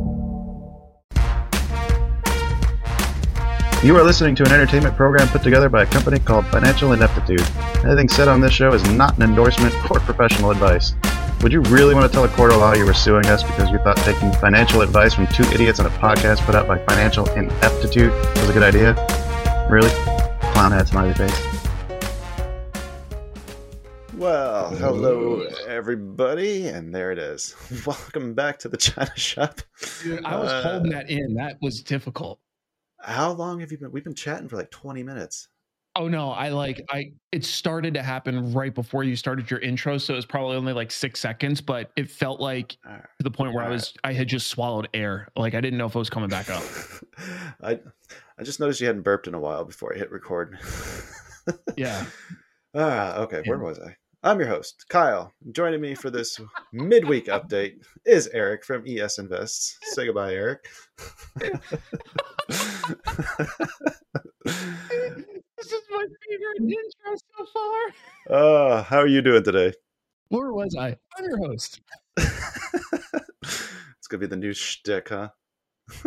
You 3.83 3.97
are 3.97 4.03
listening 4.03 4.35
to 4.35 4.43
an 4.45 4.51
entertainment 4.51 4.95
program 4.95 5.27
put 5.29 5.41
together 5.41 5.67
by 5.67 5.81
a 5.81 5.85
company 5.87 6.19
called 6.19 6.45
Financial 6.47 6.93
Ineptitude. 6.93 7.41
Anything 7.83 8.09
said 8.09 8.27
on 8.27 8.39
this 8.39 8.53
show 8.53 8.71
is 8.73 8.87
not 8.91 9.17
an 9.17 9.23
endorsement 9.23 9.73
or 9.89 9.99
professional 10.01 10.51
advice. 10.51 10.93
Would 11.41 11.51
you 11.51 11.61
really 11.61 11.95
want 11.95 12.05
to 12.05 12.11
tell 12.13 12.23
a 12.23 12.27
court 12.29 12.51
of 12.51 12.57
law 12.57 12.75
you 12.75 12.85
were 12.85 12.93
suing 12.93 13.25
us 13.25 13.41
because 13.41 13.71
you 13.71 13.79
thought 13.79 13.97
taking 13.97 14.31
financial 14.33 14.81
advice 14.81 15.15
from 15.15 15.25
two 15.27 15.41
idiots 15.45 15.79
on 15.79 15.87
a 15.87 15.89
podcast 15.89 16.45
put 16.45 16.53
out 16.53 16.67
by 16.67 16.77
Financial 16.85 17.27
Ineptitude 17.31 18.11
was 18.11 18.49
a 18.49 18.53
good 18.53 18.61
idea? 18.61 18.93
Really? 19.67 19.89
Clown 20.53 20.71
hat 20.73 20.87
smiley 20.87 21.15
face. 21.15 21.41
Well, 24.13 24.69
hello 24.75 25.41
everybody, 25.67 26.67
and 26.67 26.93
there 26.93 27.11
it 27.11 27.17
is. 27.17 27.55
Welcome 27.87 28.35
back 28.35 28.59
to 28.59 28.69
the 28.69 28.77
China 28.77 29.11
Shop. 29.15 29.59
Dude, 30.03 30.23
I 30.23 30.35
was 30.37 30.51
Uh, 30.51 30.61
holding 30.61 30.91
that 30.91 31.09
in. 31.09 31.33
That 31.33 31.57
was 31.63 31.81
difficult. 31.81 32.39
How 33.01 33.31
long 33.31 33.59
have 33.59 33.71
you 33.71 33.77
been? 33.77 33.91
We've 33.91 34.03
been 34.03 34.15
chatting 34.15 34.47
for 34.47 34.57
like 34.57 34.71
20 34.71 35.03
minutes. 35.03 35.47
Oh 35.97 36.07
no, 36.07 36.31
I 36.31 36.49
like 36.49 36.81
I 36.89 37.11
it 37.33 37.43
started 37.43 37.95
to 37.95 38.01
happen 38.01 38.53
right 38.53 38.73
before 38.73 39.03
you 39.03 39.17
started 39.17 39.51
your 39.51 39.59
intro, 39.59 39.97
so 39.97 40.13
it 40.13 40.15
was 40.15 40.25
probably 40.25 40.55
only 40.55 40.71
like 40.71 40.89
six 40.89 41.19
seconds, 41.19 41.59
but 41.59 41.91
it 41.97 42.09
felt 42.09 42.39
like 42.39 42.77
All 42.85 42.93
right. 42.93 43.01
to 43.01 43.23
the 43.23 43.31
point 43.31 43.53
where 43.53 43.63
I 43.63 43.67
Alright. 43.67 43.79
was 43.81 43.93
I 44.05 44.13
had 44.13 44.29
just 44.29 44.47
swallowed 44.47 44.87
air. 44.93 45.27
Like 45.35 45.53
I 45.53 45.59
didn't 45.59 45.77
know 45.77 45.87
if 45.87 45.95
it 45.95 45.99
was 45.99 46.09
coming 46.09 46.29
back 46.29 46.49
up. 46.49 46.63
I 47.61 47.79
I 48.39 48.43
just 48.43 48.61
noticed 48.61 48.79
you 48.79 48.87
hadn't 48.87 49.01
burped 49.01 49.27
in 49.27 49.33
a 49.33 49.39
while 49.39 49.65
before 49.65 49.93
I 49.93 49.97
hit 49.97 50.11
record. 50.11 50.57
Yeah. 51.75 52.05
ah, 52.73 53.17
okay. 53.23 53.41
Where 53.45 53.59
was 53.59 53.77
I? 53.77 53.97
I'm 54.23 54.39
your 54.39 54.49
host, 54.49 54.85
Kyle. 54.87 55.33
Joining 55.51 55.81
me 55.81 55.95
for 55.95 56.11
this 56.11 56.39
midweek 56.71 57.25
update 57.25 57.83
is 58.05 58.27
Erik 58.27 58.63
from 58.63 58.83
ES 58.87 59.17
Invests. 59.17 59.79
Say 59.81 60.05
goodbye, 60.05 60.35
Erik. 60.35 60.67
this 61.39 61.49
is 65.65 65.81
my 65.89 66.05
favorite 66.29 66.61
intro 66.61 67.15
so 67.15 67.45
far. 67.51 67.79
uh, 68.29 68.83
how 68.83 68.99
are 68.99 69.07
you 69.07 69.23
doing 69.23 69.43
today? 69.43 69.73
Where 70.29 70.53
was 70.53 70.75
I? 70.79 70.95
I'm 71.17 71.25
your 71.25 71.39
host. 71.39 71.81
it's 72.17 74.07
gonna 74.07 74.21
be 74.21 74.27
the 74.27 74.35
new 74.35 74.53
shtick, 74.53 75.09
huh? 75.09 75.29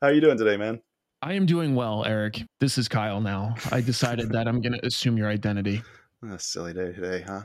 how 0.00 0.06
are 0.06 0.12
you 0.12 0.20
doing 0.20 0.38
today, 0.38 0.56
man? 0.56 0.80
I 1.22 1.32
am 1.32 1.44
doing 1.44 1.74
well, 1.74 2.04
Erik. 2.04 2.44
This 2.60 2.78
is 2.78 2.86
Kyle 2.86 3.20
now. 3.20 3.56
I 3.72 3.80
decided 3.80 4.30
that 4.30 4.46
I'm 4.46 4.60
gonna 4.60 4.78
assume 4.84 5.16
your 5.16 5.28
identity. 5.28 5.82
A 6.30 6.38
silly 6.38 6.72
day 6.72 6.92
today, 6.92 7.24
huh? 7.26 7.42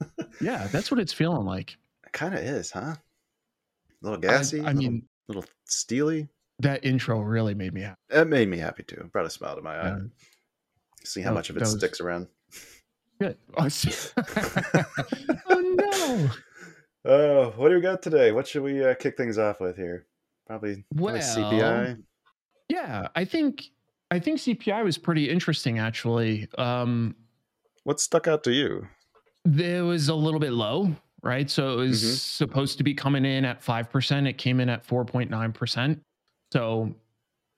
Yeah, 0.40 0.66
that's 0.68 0.90
what 0.90 0.98
it's 1.00 1.12
feeling 1.12 1.46
like. 1.46 1.76
It 2.04 2.12
kind 2.12 2.34
of 2.34 2.40
is, 2.40 2.70
huh? 2.70 2.94
A 2.96 2.98
little 4.02 4.18
gassy. 4.18 4.60
I 4.60 4.64
little- 4.72 4.78
mean, 4.82 5.02
a 5.28 5.32
little 5.32 5.44
steely. 5.66 6.28
that 6.58 6.84
intro 6.84 7.20
really 7.20 7.54
made 7.54 7.72
me 7.72 7.82
happy. 7.82 7.98
It 8.10 8.26
made 8.28 8.48
me 8.48 8.58
happy 8.58 8.82
too. 8.82 9.08
Brought 9.12 9.26
a 9.26 9.30
smile 9.30 9.54
to 9.56 9.62
my 9.62 9.76
eye. 9.76 9.98
See 11.04 11.20
how 11.20 11.32
much 11.32 11.50
of 11.50 11.56
it 11.56 11.60
was- 11.60 11.72
sticks 11.72 12.00
around. 12.00 12.26
Good. 13.20 13.36
Oh, 13.56 13.68
oh 15.46 15.60
no. 15.78 16.30
Oh, 17.10 17.50
what 17.56 17.68
do 17.68 17.74
we 17.76 17.80
got 17.80 18.02
today? 18.02 18.32
What 18.32 18.46
should 18.48 18.62
we 18.62 18.84
uh, 18.84 18.94
kick 18.94 19.16
things 19.16 19.38
off 19.38 19.60
with 19.60 19.76
here? 19.76 20.06
Probably, 20.46 20.84
probably 20.96 21.20
CPI. 21.20 22.02
Yeah, 22.68 23.08
I 23.14 23.24
think 23.24 23.62
I 24.10 24.18
think 24.18 24.40
CPI 24.40 24.82
was 24.84 24.98
pretty 24.98 25.30
interesting 25.30 25.78
actually. 25.78 26.48
Um 26.58 27.14
What 27.84 28.00
stuck 28.00 28.26
out 28.26 28.42
to 28.44 28.52
you? 28.52 28.88
there 29.46 29.84
was 29.84 30.08
a 30.08 30.14
little 30.14 30.40
bit 30.40 30.52
low, 30.52 30.96
right? 31.22 31.50
So 31.50 31.74
it 31.74 31.88
was 31.88 32.02
Mhm. 32.02 32.16
supposed 32.18 32.78
to 32.78 32.84
be 32.84 32.94
coming 32.94 33.26
in 33.26 33.44
at 33.44 33.62
5%, 33.62 34.26
it 34.26 34.38
came 34.38 34.58
in 34.58 34.70
at 34.70 34.82
4.9%. 34.86 36.00
So 36.50 36.94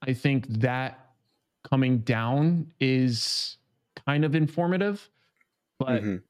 I 0.03 0.13
think 0.13 0.49
that 0.49 1.15
coming 1.63 1.99
down 1.99 2.73
is 2.81 3.59
kind 4.05 4.25
of 4.25 4.35
informative, 4.35 5.09
but 5.79 6.03
Mhm. 6.03 6.23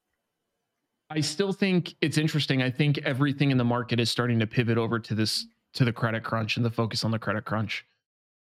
I 1.09 1.21
still 1.21 1.55
think 1.55 1.95
it's 2.03 2.19
interesting. 2.19 2.63
I 2.63 2.71
think 2.71 2.99
everything 2.99 3.51
in 3.51 3.57
the 3.57 3.65
market 3.65 3.99
is 3.99 4.11
starting 4.11 4.39
to 4.41 4.47
pivot 4.47 4.77
over 4.77 4.99
to 4.99 5.15
this 5.15 5.47
to 5.73 5.87
the 5.87 5.93
credit 5.93 6.23
crunch 6.23 6.57
and 6.59 6.67
the 6.67 6.71
focus 6.71 7.03
on 7.03 7.13
the 7.13 7.19
credit 7.19 7.47
crunch. 7.47 7.87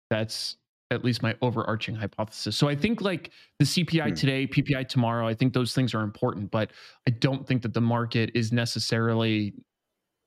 That's 0.08 0.56
at 0.92 1.04
least 1.04 1.22
my 1.22 1.34
overarching 1.42 1.94
hypothesis. 1.94 2.56
So 2.56 2.68
I 2.68 2.76
think 2.76 3.00
like 3.00 3.30
the 3.58 3.64
CPI 3.64 4.08
Hmm. 4.10 4.14
today, 4.14 4.46
PPI 4.46 4.88
tomorrow, 4.88 5.26
I 5.26 5.34
think 5.34 5.52
those 5.52 5.74
things 5.74 5.94
are 5.94 6.02
important, 6.02 6.50
but 6.50 6.70
I 7.08 7.10
don't 7.10 7.46
think 7.46 7.62
that 7.62 7.74
the 7.74 7.80
market 7.80 8.30
is 8.34 8.52
necessarily 8.52 9.54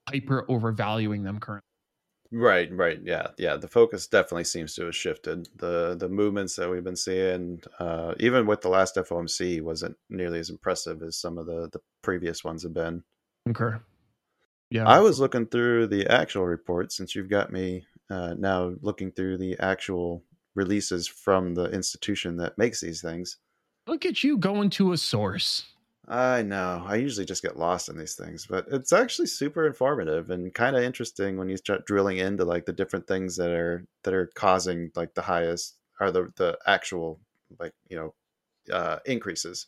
hyper 0.08 0.44
overvaluing 0.48 1.22
them 1.24 1.38
currently. 1.40 1.62
Right, 2.32 2.68
right, 2.72 2.98
yeah, 3.04 3.28
yeah. 3.38 3.56
The 3.56 3.68
focus 3.68 4.08
definitely 4.08 4.44
seems 4.44 4.74
to 4.74 4.86
have 4.86 4.96
shifted. 4.96 5.48
the 5.56 5.96
The 5.98 6.08
movements 6.08 6.56
that 6.56 6.68
we've 6.68 6.82
been 6.82 6.96
seeing, 6.96 7.60
uh, 7.78 8.14
even 8.18 8.46
with 8.46 8.62
the 8.62 8.68
last 8.68 8.96
FOMC, 8.96 9.62
wasn't 9.62 9.96
nearly 10.10 10.40
as 10.40 10.50
impressive 10.50 11.02
as 11.02 11.16
some 11.16 11.38
of 11.38 11.46
the 11.46 11.68
the 11.72 11.80
previous 12.02 12.42
ones 12.42 12.64
have 12.64 12.74
been. 12.74 13.04
Concur. 13.46 13.80
Yeah. 14.70 14.88
I 14.88 14.98
was 14.98 15.20
looking 15.20 15.46
through 15.46 15.86
the 15.86 16.08
actual 16.08 16.44
report 16.44 16.90
since 16.90 17.14
you've 17.14 17.30
got 17.30 17.52
me 17.52 17.86
uh, 18.10 18.34
now 18.36 18.74
looking 18.82 19.12
through 19.12 19.38
the 19.38 19.56
actual 19.60 20.24
releases 20.56 21.06
from 21.06 21.54
the 21.54 21.66
institution 21.66 22.36
that 22.38 22.58
makes 22.58 22.80
these 22.80 23.00
things. 23.00 23.36
Look 23.86 24.04
at 24.04 24.24
you 24.24 24.36
going 24.38 24.70
to 24.70 24.92
a 24.92 24.96
source. 24.96 25.66
I 26.08 26.42
know. 26.42 26.84
I 26.86 26.96
usually 26.96 27.26
just 27.26 27.42
get 27.42 27.58
lost 27.58 27.88
in 27.88 27.98
these 27.98 28.14
things, 28.14 28.46
but 28.46 28.66
it's 28.70 28.92
actually 28.92 29.26
super 29.26 29.66
informative 29.66 30.30
and 30.30 30.54
kind 30.54 30.76
of 30.76 30.82
interesting 30.82 31.36
when 31.36 31.48
you 31.48 31.56
start 31.56 31.86
drilling 31.86 32.18
into 32.18 32.44
like 32.44 32.64
the 32.64 32.72
different 32.72 33.08
things 33.08 33.36
that 33.36 33.50
are 33.50 33.84
that 34.04 34.14
are 34.14 34.30
causing 34.34 34.92
like 34.94 35.14
the 35.14 35.22
highest 35.22 35.74
or 36.00 36.12
the 36.12 36.32
the 36.36 36.58
actual 36.66 37.18
like 37.58 37.72
you 37.88 37.96
know 37.96 38.14
uh, 38.72 38.98
increases. 39.04 39.66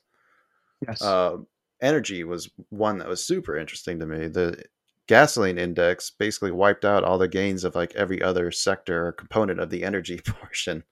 Yes. 0.86 1.02
Uh, 1.02 1.38
energy 1.82 2.22
was 2.22 2.50
one 2.70 2.98
that 2.98 3.08
was 3.08 3.24
super 3.24 3.56
interesting 3.56 3.98
to 3.98 4.06
me. 4.06 4.28
The 4.28 4.62
gasoline 5.08 5.58
index 5.58 6.10
basically 6.10 6.52
wiped 6.52 6.84
out 6.84 7.02
all 7.02 7.18
the 7.18 7.26
gains 7.26 7.64
of 7.64 7.74
like 7.74 7.94
every 7.96 8.22
other 8.22 8.52
sector 8.52 9.08
or 9.08 9.12
component 9.12 9.58
of 9.58 9.70
the 9.70 9.82
energy 9.82 10.20
portion 10.26 10.84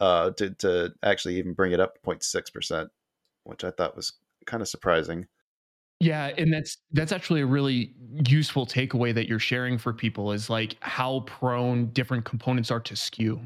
uh, 0.00 0.30
to, 0.32 0.50
to 0.50 0.92
actually 1.02 1.36
even 1.36 1.52
bring 1.52 1.72
it 1.72 1.80
up 1.80 2.02
0.6%, 2.02 2.88
which 3.44 3.62
I 3.62 3.70
thought 3.70 3.96
was 3.96 4.14
kind 4.46 4.62
of 4.62 4.68
surprising. 4.68 5.26
Yeah, 6.02 6.30
and 6.38 6.50
that's 6.50 6.78
that's 6.92 7.12
actually 7.12 7.42
a 7.42 7.46
really 7.46 7.92
useful 8.26 8.64
takeaway 8.64 9.14
that 9.14 9.28
you're 9.28 9.38
sharing 9.38 9.76
for 9.76 9.92
people 9.92 10.32
is 10.32 10.48
like 10.48 10.76
how 10.80 11.20
prone 11.26 11.88
different 11.88 12.24
components 12.24 12.70
are 12.70 12.80
to 12.80 12.96
skew. 12.96 13.38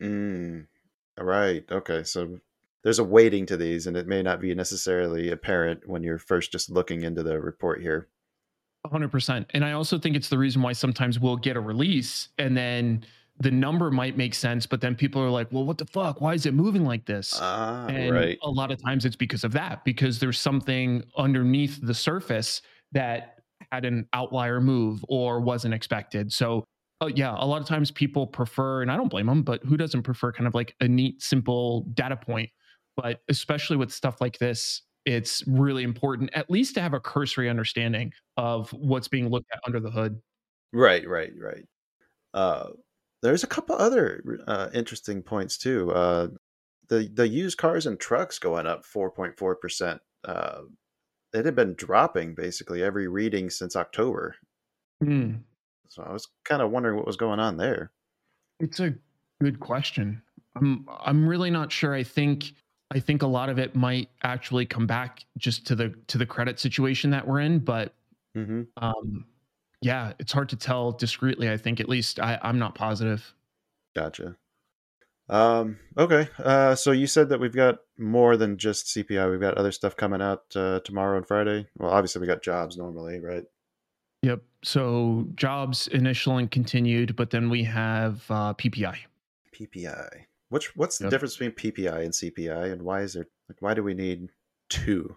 Mm. 0.00 0.66
All 1.18 1.26
right. 1.26 1.62
Okay. 1.70 2.02
So 2.04 2.40
there's 2.82 3.00
a 3.00 3.04
weighting 3.04 3.44
to 3.46 3.58
these, 3.58 3.86
and 3.86 3.98
it 3.98 4.06
may 4.06 4.22
not 4.22 4.40
be 4.40 4.54
necessarily 4.54 5.30
apparent 5.30 5.86
when 5.86 6.02
you're 6.02 6.16
first 6.16 6.50
just 6.50 6.70
looking 6.70 7.02
into 7.02 7.22
the 7.22 7.38
report 7.38 7.82
here. 7.82 8.08
100%. 8.86 9.46
And 9.50 9.64
I 9.64 9.72
also 9.72 9.98
think 9.98 10.16
it's 10.16 10.28
the 10.28 10.38
reason 10.38 10.62
why 10.62 10.72
sometimes 10.72 11.18
we'll 11.18 11.36
get 11.36 11.56
a 11.56 11.60
release 11.60 12.28
and 12.38 12.56
then 12.56 13.04
the 13.40 13.50
number 13.50 13.90
might 13.90 14.18
make 14.18 14.34
sense, 14.34 14.66
but 14.66 14.82
then 14.82 14.94
people 14.94 15.22
are 15.22 15.30
like, 15.30 15.48
well, 15.50 15.64
what 15.64 15.78
the 15.78 15.86
fuck? 15.86 16.20
Why 16.20 16.34
is 16.34 16.44
it 16.44 16.52
moving 16.52 16.84
like 16.84 17.06
this? 17.06 17.38
Ah, 17.40 17.86
and 17.86 18.14
right. 18.14 18.38
a 18.42 18.50
lot 18.50 18.70
of 18.70 18.82
times 18.82 19.06
it's 19.06 19.16
because 19.16 19.44
of 19.44 19.52
that, 19.52 19.82
because 19.82 20.18
there's 20.18 20.38
something 20.38 21.02
underneath 21.16 21.80
the 21.82 21.94
surface 21.94 22.60
that 22.92 23.38
had 23.72 23.86
an 23.86 24.06
outlier 24.12 24.60
move 24.60 25.02
or 25.08 25.40
wasn't 25.40 25.72
expected. 25.72 26.30
So, 26.30 26.64
uh, 27.00 27.06
yeah, 27.14 27.34
a 27.38 27.46
lot 27.46 27.62
of 27.62 27.66
times 27.66 27.90
people 27.90 28.26
prefer, 28.26 28.82
and 28.82 28.92
I 28.92 28.96
don't 28.98 29.08
blame 29.08 29.26
them, 29.26 29.42
but 29.42 29.64
who 29.64 29.78
doesn't 29.78 30.02
prefer 30.02 30.32
kind 30.32 30.46
of 30.46 30.54
like 30.54 30.74
a 30.80 30.88
neat, 30.88 31.22
simple 31.22 31.86
data 31.94 32.16
point? 32.16 32.50
But 32.94 33.20
especially 33.30 33.78
with 33.78 33.90
stuff 33.90 34.20
like 34.20 34.36
this, 34.36 34.82
it's 35.06 35.46
really 35.46 35.82
important 35.82 36.30
at 36.34 36.50
least 36.50 36.74
to 36.74 36.80
have 36.80 36.94
a 36.94 37.00
cursory 37.00 37.48
understanding 37.48 38.12
of 38.36 38.70
what's 38.72 39.08
being 39.08 39.28
looked 39.28 39.48
at 39.52 39.60
under 39.66 39.80
the 39.80 39.90
hood. 39.90 40.20
Right, 40.72 41.06
right, 41.08 41.32
right. 41.40 41.64
Uh, 42.34 42.70
there's 43.22 43.42
a 43.42 43.48
couple 43.48 43.76
other 43.76 44.22
uh, 44.46 44.68
interesting 44.72 45.22
points 45.22 45.58
too. 45.58 45.90
Uh, 45.92 46.28
the 46.88 47.10
the 47.12 47.28
used 47.28 47.58
cars 47.58 47.86
and 47.86 47.98
trucks 47.98 48.38
going 48.38 48.66
up 48.66 48.84
4.4 48.84 49.60
percent. 49.60 50.00
Uh, 50.24 50.62
it 51.32 51.44
had 51.44 51.54
been 51.54 51.74
dropping 51.74 52.34
basically 52.34 52.82
every 52.82 53.08
reading 53.08 53.50
since 53.50 53.76
October. 53.76 54.34
Hmm. 55.02 55.34
So 55.88 56.02
I 56.02 56.12
was 56.12 56.28
kind 56.44 56.62
of 56.62 56.70
wondering 56.70 56.96
what 56.96 57.06
was 57.06 57.16
going 57.16 57.40
on 57.40 57.56
there. 57.56 57.90
It's 58.60 58.80
a 58.80 58.94
good 59.40 59.60
question. 59.60 60.22
I'm 60.56 60.86
I'm 61.00 61.26
really 61.26 61.50
not 61.50 61.72
sure. 61.72 61.94
I 61.94 62.02
think 62.02 62.52
I 62.90 62.98
think 62.98 63.22
a 63.22 63.26
lot 63.26 63.48
of 63.48 63.58
it 63.58 63.74
might 63.76 64.08
actually 64.22 64.66
come 64.66 64.86
back 64.86 65.24
just 65.38 65.66
to 65.68 65.74
the 65.74 65.94
to 66.08 66.18
the 66.18 66.26
credit 66.26 66.58
situation 66.58 67.10
that 67.10 67.26
we're 67.26 67.40
in, 67.40 67.58
but 67.60 67.94
hmm 68.34 68.62
um 68.76 69.24
yeah, 69.82 70.12
it's 70.18 70.32
hard 70.32 70.48
to 70.50 70.56
tell 70.56 70.92
discreetly. 70.92 71.50
I 71.50 71.56
think 71.56 71.80
at 71.80 71.88
least 71.88 72.20
I, 72.20 72.38
I'm 72.42 72.58
not 72.58 72.74
positive. 72.74 73.34
Gotcha. 73.96 74.36
Um, 75.28 75.78
okay. 75.96 76.28
Uh, 76.38 76.74
so 76.74 76.90
you 76.90 77.06
said 77.06 77.28
that 77.28 77.40
we've 77.40 77.54
got 77.54 77.78
more 77.96 78.36
than 78.36 78.58
just 78.58 78.86
CPI. 78.88 79.30
We've 79.30 79.40
got 79.40 79.56
other 79.56 79.72
stuff 79.72 79.96
coming 79.96 80.20
out 80.20 80.42
uh, 80.54 80.80
tomorrow 80.80 81.16
and 81.16 81.26
Friday. 81.26 81.66
Well, 81.78 81.90
obviously 81.90 82.20
we 82.20 82.26
got 82.26 82.42
jobs 82.42 82.76
normally, 82.76 83.20
right? 83.20 83.44
Yep. 84.22 84.42
So 84.64 85.26
jobs 85.34 85.88
initial 85.88 86.36
and 86.36 86.50
continued, 86.50 87.16
but 87.16 87.30
then 87.30 87.48
we 87.48 87.62
have 87.64 88.24
uh, 88.28 88.54
PPI. 88.54 88.96
PPI. 89.54 90.24
Which 90.50 90.76
what's 90.76 90.98
the 90.98 91.04
Yep. 91.06 91.10
difference 91.12 91.36
between 91.36 91.52
PPI 91.52 92.02
and 92.04 92.12
CPI, 92.12 92.72
and 92.72 92.82
why 92.82 93.02
is 93.02 93.14
there 93.14 93.26
like 93.48 93.60
why 93.62 93.72
do 93.74 93.82
we 93.82 93.94
need 93.94 94.28
two 94.68 95.16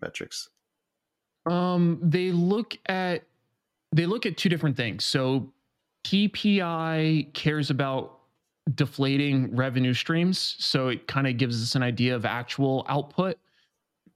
metrics? 0.00 0.48
Um, 1.46 1.98
they 2.02 2.32
look 2.32 2.76
at 2.86 3.24
they 3.92 4.06
look 4.06 4.24
at 4.26 4.36
two 4.36 4.48
different 4.48 4.76
things. 4.76 5.04
So 5.04 5.52
PPI 6.04 7.32
cares 7.34 7.70
about 7.70 8.20
deflating 8.74 9.54
revenue 9.56 9.92
streams, 9.94 10.38
so 10.58 10.88
it 10.88 11.08
kind 11.08 11.26
of 11.26 11.36
gives 11.36 11.60
us 11.62 11.74
an 11.74 11.82
idea 11.82 12.14
of 12.14 12.24
actual 12.24 12.86
output, 12.88 13.36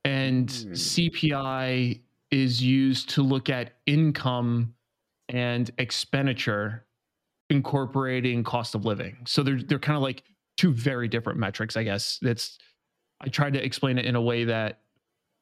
and 0.05 0.49
Hmm. 0.51 0.73
CPI 0.75 2.01
is 2.31 2.63
used 2.63 3.11
to 3.11 3.23
look 3.23 3.51
at 3.51 3.75
income 3.87 4.75
and 5.29 5.71
expenditure 5.79 6.85
incorporating 7.51 8.45
cost 8.45 8.75
of 8.77 8.85
living. 8.85 9.19
So 9.27 9.43
they're 9.43 9.61
they're 9.63 9.79
kind 9.81 9.97
of 9.97 10.03
like 10.03 10.23
two 10.57 10.73
very 10.73 11.09
different 11.09 11.39
metrics, 11.39 11.77
I 11.77 11.83
guess. 11.85 12.19
That's 12.23 12.59
I 13.21 13.29
tried 13.29 13.55
to 13.55 13.65
explain 13.65 13.99
it 13.99 14.05
in 14.07 14.17
a 14.17 14.23
way 14.23 14.45
that 14.45 14.81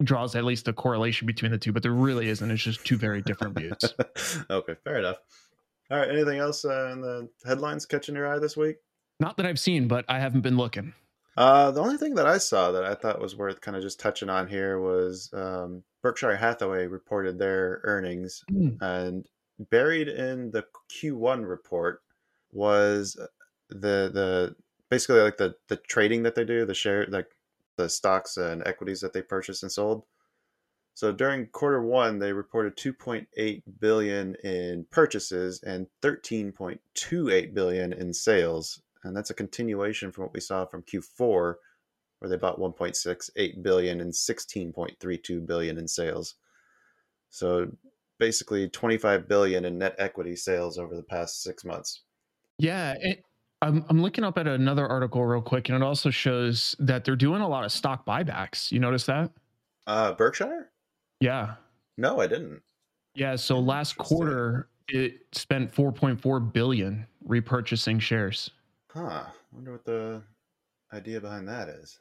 draws 0.03 0.35
at 0.35 0.45
least 0.45 0.69
a 0.69 0.73
correlation 0.73 1.27
between 1.27 1.53
the 1.53 1.59
two, 1.59 1.73
but 1.73 1.83
there 1.83 1.93
really 1.93 2.29
isn't. 2.29 2.51
It's 2.51 2.63
just 2.63 2.85
two 2.85 2.97
very 2.97 3.23
different 3.23 3.59
views. 3.59 3.77
okay, 4.51 4.75
fair 4.85 4.99
enough. 4.99 5.17
All 5.91 5.99
right. 5.99 6.09
Anything 6.11 6.39
else 6.39 6.65
uh, 6.65 6.91
in 6.93 7.01
the 7.01 7.29
headlines 7.45 7.87
catching 7.87 8.15
your 8.15 8.27
eye 8.27 8.39
this 8.39 8.57
week? 8.57 8.77
Not 9.21 9.37
that 9.37 9.47
I've 9.47 9.61
seen, 9.61 9.89
but 9.89 10.05
I 10.09 10.19
haven't 10.19 10.41
been 10.41 10.57
looking. 10.57 10.95
Uh, 11.37 11.71
the 11.71 11.81
only 11.81 11.97
thing 11.97 12.15
that 12.17 12.27
I 12.27 12.39
saw 12.39 12.73
that 12.73 12.85
I 12.85 12.95
thought 12.95 13.21
was 13.21 13.37
worth 13.37 13.61
kind 13.61 13.77
of 13.77 13.83
just 13.83 14.01
touching 14.01 14.29
on 14.29 14.49
here 14.49 14.81
was 14.81 15.31
um, 15.33 15.83
Berkshire 16.03 16.37
Hathaway 16.37 16.87
reported 16.87 17.39
their 17.39 17.81
earnings, 17.85 18.43
Mm. 18.51 18.77
and 18.81 19.27
buried 19.71 20.09
in 20.09 20.51
the 20.51 20.65
Q1 20.91 21.49
report 21.49 22.03
was 22.53 23.17
the 23.71 24.11
the 24.13 24.57
basically 24.93 25.23
like 25.23 25.39
the 25.39 25.55
the 25.69 25.77
trading 25.77 26.23
that 26.23 26.35
they 26.35 26.45
do, 26.45 26.67
the 26.67 26.75
share 26.75 27.07
like 27.09 27.29
the 27.79 27.89
stocks 27.89 28.37
and 28.37 28.63
equities 28.67 29.01
that 29.01 29.15
they 29.15 29.23
purchased 29.23 29.63
and 29.63 29.73
sold. 29.73 30.05
So 30.93 31.11
during 31.13 31.47
quarter 31.47 31.83
one, 31.83 32.19
they 32.19 32.35
reported 32.35 32.77
2.8 32.77 33.63
billion 33.81 34.35
in 34.45 34.85
purchases 34.91 35.63
and 35.63 35.87
13.28 36.03 37.55
billion 37.55 37.95
in 37.95 38.13
sales, 38.13 38.83
and 39.03 39.17
that's 39.17 39.31
a 39.31 39.35
continuation 39.35 40.13
from 40.13 40.25
what 40.25 40.35
we 40.35 40.41
saw 40.41 40.67
from 40.67 40.83
Q4, 40.83 41.55
where 42.19 42.29
they 42.29 42.37
bought 42.37 42.61
1.68 42.61 43.63
billion 43.63 44.03
and 44.03 44.13
16.32 44.13 45.47
billion 45.47 45.79
in 45.79 45.89
sales. 45.89 46.35
So 47.31 47.71
basically, 48.19 48.69
25 48.69 49.27
billion 49.27 49.65
in 49.65 49.79
net 49.79 49.95
equity 49.97 50.37
sales 50.37 50.77
over 50.77 50.95
the 50.95 51.03
past 51.03 51.43
six 51.43 51.65
months. 51.65 52.03
Yeah, 52.59 52.95
I'm 53.63 53.85
I'm 53.89 54.03
looking 54.03 54.25
up 54.25 54.37
at 54.39 54.47
another 54.47 54.87
article 54.87 55.25
real 55.25 55.41
quick, 55.41 55.69
and 55.69 55.77
it 55.77 55.83
also 55.83 56.11
shows 56.11 56.75
that 56.81 57.05
they're 57.05 57.17
doing 57.17 57.41
a 57.41 57.49
lot 57.49 57.65
of 57.65 57.73
stock 57.73 58.05
buybacks. 58.05 58.71
You 58.73 58.81
notice 58.81 59.07
that? 59.07 59.31
Uh, 59.87 60.13
Berkshire? 60.13 60.71
Yeah, 61.21 61.55
No, 61.97 62.21
I 62.21 62.27
didn't. 62.27 62.61
yeah. 63.15 63.37
So 63.37 63.59
last 63.61 63.97
quarter, 63.97 64.69
it 64.89 65.21
spent 65.33 65.73
4.4 65.73 66.53
billion 66.53 67.07
repurchasing 67.27 68.01
shares. 68.01 68.51
Huh. 68.91 69.25
Wonder 69.53 69.73
what 69.73 69.85
the 69.85 70.23
idea 70.93 71.21
behind 71.21 71.49
that 71.49 71.69
is. 71.69 72.01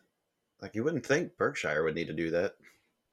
Like, 0.62 0.76
you 0.76 0.84
wouldn't 0.84 1.06
think 1.06 1.38
Berkshire 1.38 1.84
would 1.84 1.96
need 1.96 2.08
to 2.08 2.14
do 2.14 2.32
that. 2.32 2.56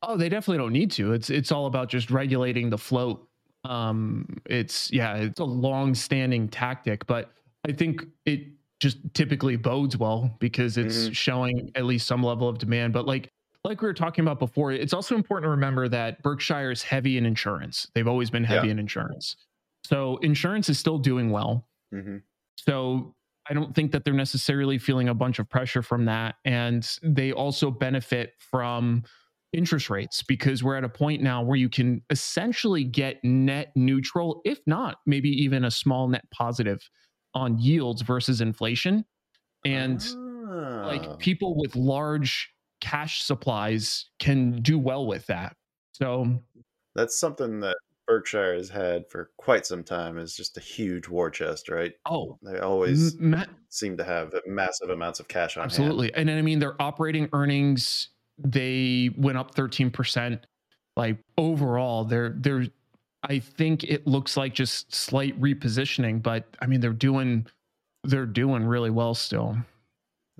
Oh, 0.03 0.17
they 0.17 0.29
definitely 0.29 0.59
don't 0.59 0.73
need 0.73 0.91
to. 0.93 1.12
It's 1.12 1.29
it's 1.29 1.50
all 1.53 1.67
about 1.67 1.89
just 1.89 2.11
regulating 2.11 2.71
the 2.71 2.79
float. 2.79 3.27
Um, 3.65 4.39
it's 4.47 4.91
yeah, 4.93 5.17
it's 5.17 5.41
a 5.41 5.45
long-standing 5.45 6.49
tactic, 6.49 7.06
but 7.06 7.33
I 7.69 7.73
think 7.73 8.05
it 8.25 8.41
just 8.81 8.99
typically 9.14 9.57
bodes 9.57 9.97
well 9.97 10.37
because 10.40 10.76
it's 10.78 11.09
Mhm. 11.09 11.14
showing 11.14 11.71
at 11.75 11.85
least 11.85 12.07
some 12.07 12.23
level 12.23 12.49
of 12.49 12.59
demand. 12.59 12.92
But 12.92 13.07
like 13.07 13.28
like 13.64 13.83
we 13.83 13.88
were 13.88 13.92
talking 13.95 14.25
about 14.25 14.38
before, 14.38 14.71
it's 14.73 14.95
also 14.95 15.16
important 15.16 15.45
to 15.47 15.50
remember 15.50 15.88
that 15.88 16.23
Berkshire 16.23 16.71
is 16.71 16.83
heavy 16.83 17.19
in 17.19 17.26
insurance. 17.26 17.88
They've 17.92 18.07
always 18.07 18.31
been 18.31 18.45
heavy 18.45 18.69
Yeah. 18.69 18.73
in 18.73 18.78
insurance. 18.78 19.37
So 19.85 20.16
insurance 20.19 20.69
is 20.69 20.78
still 20.78 20.99
doing 20.99 21.31
well. 21.31 21.69
hmm 21.92 22.19
So 22.57 23.14
I 23.50 23.54
don't 23.54 23.75
think 23.75 23.90
that 23.92 24.04
they're 24.04 24.14
necessarily 24.14 24.78
feeling 24.78 25.09
a 25.09 25.14
bunch 25.14 25.38
of 25.40 25.49
pressure 25.49 25.83
from 25.83 26.04
that. 26.04 26.37
And 26.45 26.88
they 27.02 27.33
also 27.33 27.71
benefit 27.71 28.35
from 28.38 29.02
interest 29.52 29.90
rates 29.90 30.23
because 30.23 30.62
we're 30.62 30.76
at 30.76 30.85
a 30.85 30.88
point 30.88 31.21
now 31.23 31.42
where 31.42 31.57
you 31.57 31.69
can 31.69 32.02
essentially 32.11 32.85
get 32.85 33.23
net 33.25 33.73
neutral, 33.75 34.40
if 34.45 34.61
not 34.66 34.99
maybe 35.04 35.31
even 35.31 35.64
a 35.64 35.71
small 35.71 36.07
net 36.09 36.25
positive 36.31 36.88
on 37.38 37.59
yields 37.59 38.02
versus 38.02 38.40
inflation. 38.40 39.04
And 39.64 40.04
Ah. 40.49 40.87
like 40.87 41.18
people 41.18 41.57
with 41.57 41.75
large 41.76 42.52
cash 42.80 43.23
supplies 43.23 44.07
can 44.18 44.61
do 44.62 44.78
well 44.78 45.07
with 45.07 45.26
that. 45.26 45.57
So 45.92 46.42
That's 46.95 47.18
something 47.18 47.61
that 47.61 47.76
Berkshire 48.07 48.54
has 48.54 48.71
had 48.71 49.09
for 49.11 49.30
quite 49.37 49.66
some 49.66 49.85
time 49.85 50.16
is 50.18 50.35
just 50.35 50.57
a 50.57 50.61
huge 50.61 51.09
war 51.09 51.30
chest, 51.30 51.68
right? 51.68 51.92
oh, 52.07 52.38
They 52.42 52.59
always 52.59 53.18
ma- 53.21 53.45
seem 53.68 53.97
to 53.99 54.04
have 54.04 54.33
massive 54.47 54.90
amounts 54.90 55.21
of 55.21 55.28
cash 55.28 55.57
on 55.57 55.62
hand. 55.62 55.73
Absolutely. 55.73 56.12
And 56.14 56.28
then, 56.28 56.38
I 56.38 56.42
mean, 56.42 56.59
their 56.59 56.80
operating 56.80 57.28
earnings, 57.33 58.09
they 58.38 59.11
went 59.16 59.37
up 59.38 59.54
13%. 59.54 60.40
Like 60.97 61.18
overall, 61.37 62.04
they're, 62.04 62.35
they're, 62.38 62.66
I 63.22 63.38
think 63.40 63.84
it 63.84 64.06
looks 64.06 64.37
like 64.37 64.54
just 64.54 64.94
slight 64.94 65.38
repositioning, 65.40 66.22
but 66.22 66.44
I 66.60 66.66
mean, 66.66 66.80
they're 66.80 66.92
doing, 66.92 67.46
they're 68.04 68.26
doing 68.26 68.64
really 68.64 68.90
well 68.90 69.14
still. 69.14 69.56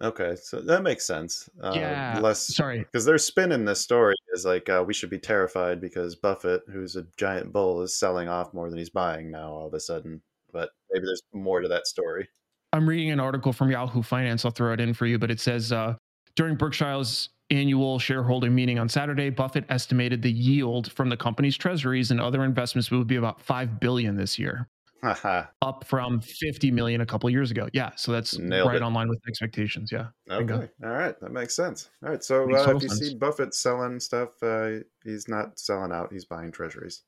Okay, 0.01 0.37
so 0.37 0.61
that 0.61 0.83
makes 0.83 1.05
sense. 1.05 1.51
Uh, 1.61 1.73
yeah. 1.75 2.21
Less 2.23 2.55
Sorry. 2.55 2.79
because 2.79 3.05
they're 3.05 3.19
spinning 3.19 3.65
this 3.65 3.81
story 3.81 4.15
is 4.33 4.45
like 4.45 4.69
uh, 4.69 4.85
we 4.87 4.95
should 4.95 5.11
be 5.11 5.19
terrified 5.19 5.81
because 5.81 6.15
Buffett, 6.15 6.63
who's 6.71 6.95
a 6.95 7.05
giant 7.17 7.53
bull, 7.53 7.83
is 7.83 7.97
selling 7.97 8.29
off 8.29 8.55
more 8.55 8.71
than 8.71 8.79
he's 8.79 8.91
buying 8.91 9.31
now 9.31 9.51
all 9.51 9.67
of 9.67 9.75
a 9.75 9.81
sudden. 9.81 10.23
But 10.53 10.71
maybe 10.93 11.05
there's 11.05 11.23
more 11.33 11.61
to 11.61 11.69
that 11.69 11.89
story. 11.89 12.29
I'm 12.73 12.89
reading 12.89 13.11
an 13.11 13.19
article 13.19 13.53
from 13.53 13.71
Yahoo 13.71 14.03
Finance. 14.03 14.45
I'll 14.45 14.51
throw 14.53 14.73
it 14.73 14.81
in 14.81 14.95
for 14.95 15.07
you, 15.07 15.19
but 15.19 15.31
it 15.31 15.41
says 15.41 15.73
uh, 15.73 15.97
during 16.37 16.55
Berkshire's 16.55 17.31
annual 17.51 17.99
shareholder 17.99 18.51
meeting 18.51 18.79
on 18.79 18.89
Saturday, 18.89 19.31
Buffett 19.31 19.65
estimated 19.69 20.23
the 20.23 20.31
yield 20.33 20.93
from 20.93 21.09
the 21.09 21.17
company's 21.17 21.57
treasuries 21.57 22.11
and 22.11 22.21
other 22.21 22.45
investments 22.45 22.91
would 22.91 23.07
be 23.07 23.17
about 23.17 23.41
5 23.41 23.81
billion 23.81 24.17
this 24.17 24.39
year, 24.39 24.69
up 25.03 25.85
from 25.85 26.21
50 26.21 26.71
million 26.71 27.01
a 27.01 27.07
couple 27.07 27.29
years 27.31 27.51
ago. 27.51 27.69
Yeah, 27.73 27.91
so 27.97 28.13
that's 28.13 28.39
Nailed 28.39 28.69
right 28.69 28.77
it. 28.77 28.83
online 28.83 29.09
with 29.09 29.21
expectations. 29.29 29.91
Yeah. 29.93 30.09
Okay. 30.31 30.69
All 30.85 30.91
right. 30.91 31.19
That 31.21 31.33
makes 31.33 31.55
sense. 31.55 31.91
All 32.03 32.11
right. 32.11 32.23
So 32.23 32.45
uh, 32.45 32.77
if 32.77 32.83
you 32.83 32.89
sense. 32.89 33.01
see 33.01 33.15
Buffett 33.15 33.55
selling 33.55 34.01
stuff, 34.01 34.31
uh, 34.43 34.81
he's 35.05 35.29
not 35.29 35.59
selling 35.59 35.93
out. 35.93 36.13
He's 36.13 36.25
buying 36.25 36.53
treasuries. 36.53 37.03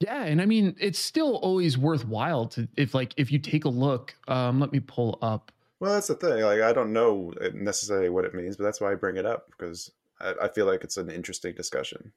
Yeah, 0.00 0.24
and 0.24 0.42
I 0.42 0.46
mean 0.46 0.74
it's 0.80 0.98
still 0.98 1.36
always 1.36 1.78
worthwhile 1.78 2.48
to 2.48 2.68
if 2.76 2.92
like 2.92 3.14
if 3.16 3.30
you 3.30 3.38
take 3.38 3.64
a 3.64 3.68
look. 3.68 4.14
Um, 4.26 4.58
let 4.58 4.72
me 4.72 4.80
pull 4.80 5.18
up. 5.22 5.52
Well, 5.82 5.94
that's 5.94 6.06
the 6.06 6.14
thing. 6.14 6.44
Like, 6.44 6.60
I 6.60 6.72
don't 6.72 6.92
know 6.92 7.32
necessarily 7.54 8.08
what 8.08 8.24
it 8.24 8.34
means, 8.34 8.56
but 8.56 8.62
that's 8.62 8.80
why 8.80 8.92
I 8.92 8.94
bring 8.94 9.16
it 9.16 9.26
up 9.26 9.50
because 9.50 9.90
I, 10.20 10.32
I 10.42 10.48
feel 10.48 10.64
like 10.64 10.84
it's 10.84 10.96
an 10.96 11.10
interesting 11.10 11.56
discussion. 11.56 12.12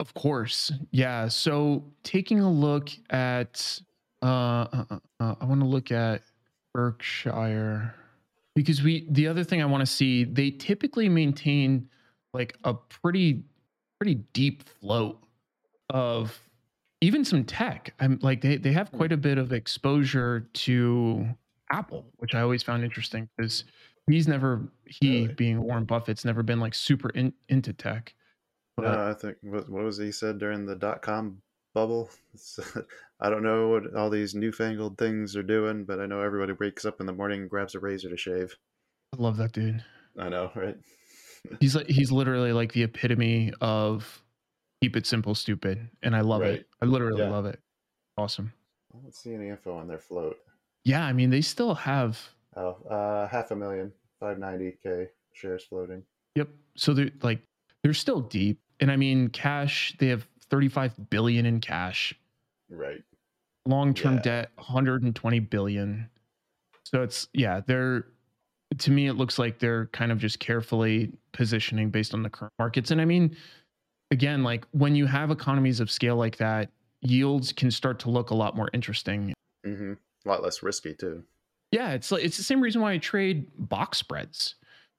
Of 0.00 0.12
course, 0.12 0.70
yeah. 0.90 1.28
So 1.28 1.82
taking 2.02 2.40
a 2.40 2.50
look 2.52 2.90
at, 3.08 3.80
uh, 4.20 4.26
uh, 4.26 4.84
uh, 4.90 4.98
uh, 5.18 5.34
I 5.40 5.46
want 5.46 5.62
to 5.62 5.66
look 5.66 5.92
at 5.92 6.24
Berkshire 6.74 7.94
because 8.54 8.82
we 8.82 9.06
the 9.08 9.28
other 9.28 9.44
thing 9.44 9.62
I 9.62 9.64
want 9.64 9.80
to 9.80 9.86
see 9.86 10.24
they 10.24 10.50
typically 10.50 11.08
maintain 11.08 11.88
like 12.34 12.54
a 12.64 12.74
pretty 12.74 13.44
pretty 13.98 14.16
deep 14.34 14.62
float 14.62 15.24
of 15.88 16.38
even 17.00 17.24
some 17.24 17.44
tech. 17.44 17.94
I'm 17.98 18.18
like 18.20 18.42
they 18.42 18.58
they 18.58 18.72
have 18.72 18.92
quite 18.92 19.12
a 19.12 19.16
bit 19.16 19.38
of 19.38 19.54
exposure 19.54 20.50
to 20.52 21.34
Apple, 21.74 22.06
which 22.16 22.34
I 22.34 22.40
always 22.40 22.62
found 22.62 22.84
interesting 22.84 23.28
because 23.36 23.64
he's 24.08 24.28
never 24.28 24.68
he 24.86 25.22
Really? 25.22 25.34
being 25.34 25.62
Warren 25.62 25.84
Buffett's 25.84 26.24
never 26.24 26.42
been 26.42 26.60
like 26.60 26.74
super 26.74 27.10
in, 27.10 27.32
into 27.48 27.72
tech. 27.72 28.14
But 28.76 28.82
No, 28.84 29.10
I 29.10 29.14
think 29.14 29.36
what, 29.42 29.68
what 29.68 29.84
was 29.84 29.98
he 29.98 30.12
said 30.12 30.38
during 30.38 30.66
the 30.66 30.76
dot 30.76 31.02
com 31.02 31.42
bubble? 31.74 32.10
I 33.20 33.30
don't 33.30 33.42
know 33.42 33.68
what 33.68 33.94
all 33.94 34.10
these 34.10 34.34
newfangled 34.34 34.98
things 34.98 35.36
are 35.36 35.42
doing, 35.42 35.84
but 35.84 36.00
I 36.00 36.06
know 36.06 36.20
everybody 36.20 36.52
wakes 36.52 36.84
up 36.84 37.00
in 37.00 37.06
the 37.06 37.12
morning 37.12 37.42
and 37.42 37.50
grabs 37.50 37.74
a 37.74 37.80
razor 37.80 38.08
to 38.10 38.16
shave. 38.16 38.56
I 39.12 39.22
love 39.22 39.36
that 39.38 39.52
dude. 39.52 39.82
I 40.18 40.28
know, 40.28 40.50
right? 40.54 40.76
He's 41.60 41.76
like 41.76 41.86
he's 41.86 42.10
literally 42.10 42.52
like 42.52 42.72
the 42.72 42.82
epitome 42.84 43.52
of 43.60 44.22
keep 44.80 44.96
it 44.96 45.06
simple, 45.06 45.34
stupid, 45.34 45.88
and 46.02 46.16
I 46.16 46.20
love 46.20 46.42
Right. 46.42 46.60
it. 46.60 46.68
I 46.82 46.86
literally 46.86 47.22
Yeah. 47.22 47.30
love 47.30 47.46
it. 47.46 47.60
Awesome. 48.16 48.52
I 48.94 48.98
don't 48.98 49.14
see 49.14 49.34
any 49.34 49.48
info 49.48 49.76
on 49.76 49.86
their 49.88 49.98
float. 49.98 50.36
Yeah, 50.84 51.04
I 51.04 51.12
mean 51.12 51.30
they 51.30 51.40
still 51.40 51.74
have. 51.74 52.20
Oh, 52.56 52.76
uh, 52.88 53.26
half 53.28 53.50
a 53.50 53.56
million, 53.56 53.92
590k 54.22 55.08
shares 55.32 55.64
floating. 55.64 56.02
Yep. 56.36 56.48
So 56.76 56.92
they're 56.94 57.10
like 57.22 57.40
they're 57.82 57.94
still 57.94 58.20
deep, 58.20 58.60
and 58.80 58.90
I 58.90 58.96
mean 58.96 59.28
cash. 59.28 59.94
They 59.98 60.08
have 60.08 60.26
35 60.50 61.10
billion 61.10 61.46
in 61.46 61.60
cash. 61.60 62.14
Right. 62.68 63.02
Long-term 63.66 64.16
Yeah. 64.16 64.22
debt 64.22 64.50
120 64.56 65.40
billion. 65.40 66.08
So 66.84 67.02
it's 67.02 67.28
yeah, 67.32 67.60
they're 67.66 68.06
to 68.78 68.90
me 68.90 69.06
it 69.06 69.14
looks 69.14 69.38
like 69.38 69.58
they're 69.58 69.86
kind 69.86 70.12
of 70.12 70.18
just 70.18 70.38
carefully 70.38 71.12
positioning 71.32 71.90
based 71.90 72.12
on 72.12 72.22
the 72.22 72.30
current 72.30 72.52
markets. 72.58 72.90
And 72.90 73.00
I 73.00 73.04
mean, 73.04 73.36
again, 74.10 74.42
like 74.42 74.66
when 74.72 74.94
you 74.94 75.06
have 75.06 75.30
economies 75.30 75.80
of 75.80 75.90
scale 75.90 76.16
like 76.16 76.36
that, 76.38 76.70
yields 77.00 77.52
can 77.52 77.70
start 77.70 77.98
to 78.00 78.10
look 78.10 78.30
a 78.30 78.34
lot 78.34 78.54
more 78.56 78.68
interesting. 78.72 79.32
Mm-hmm. 79.66 79.94
A 80.24 80.28
lot 80.28 80.42
less 80.42 80.62
risky 80.62 80.94
too. 80.94 81.24
Yeah, 81.70 81.92
it's 81.92 82.10
like 82.12 82.24
it's 82.24 82.36
the 82.36 82.42
same 82.44 82.60
reason 82.60 82.80
why 82.80 82.92
I 82.92 82.98
trade 82.98 83.50
box 83.58 83.98
spreads 83.98 84.54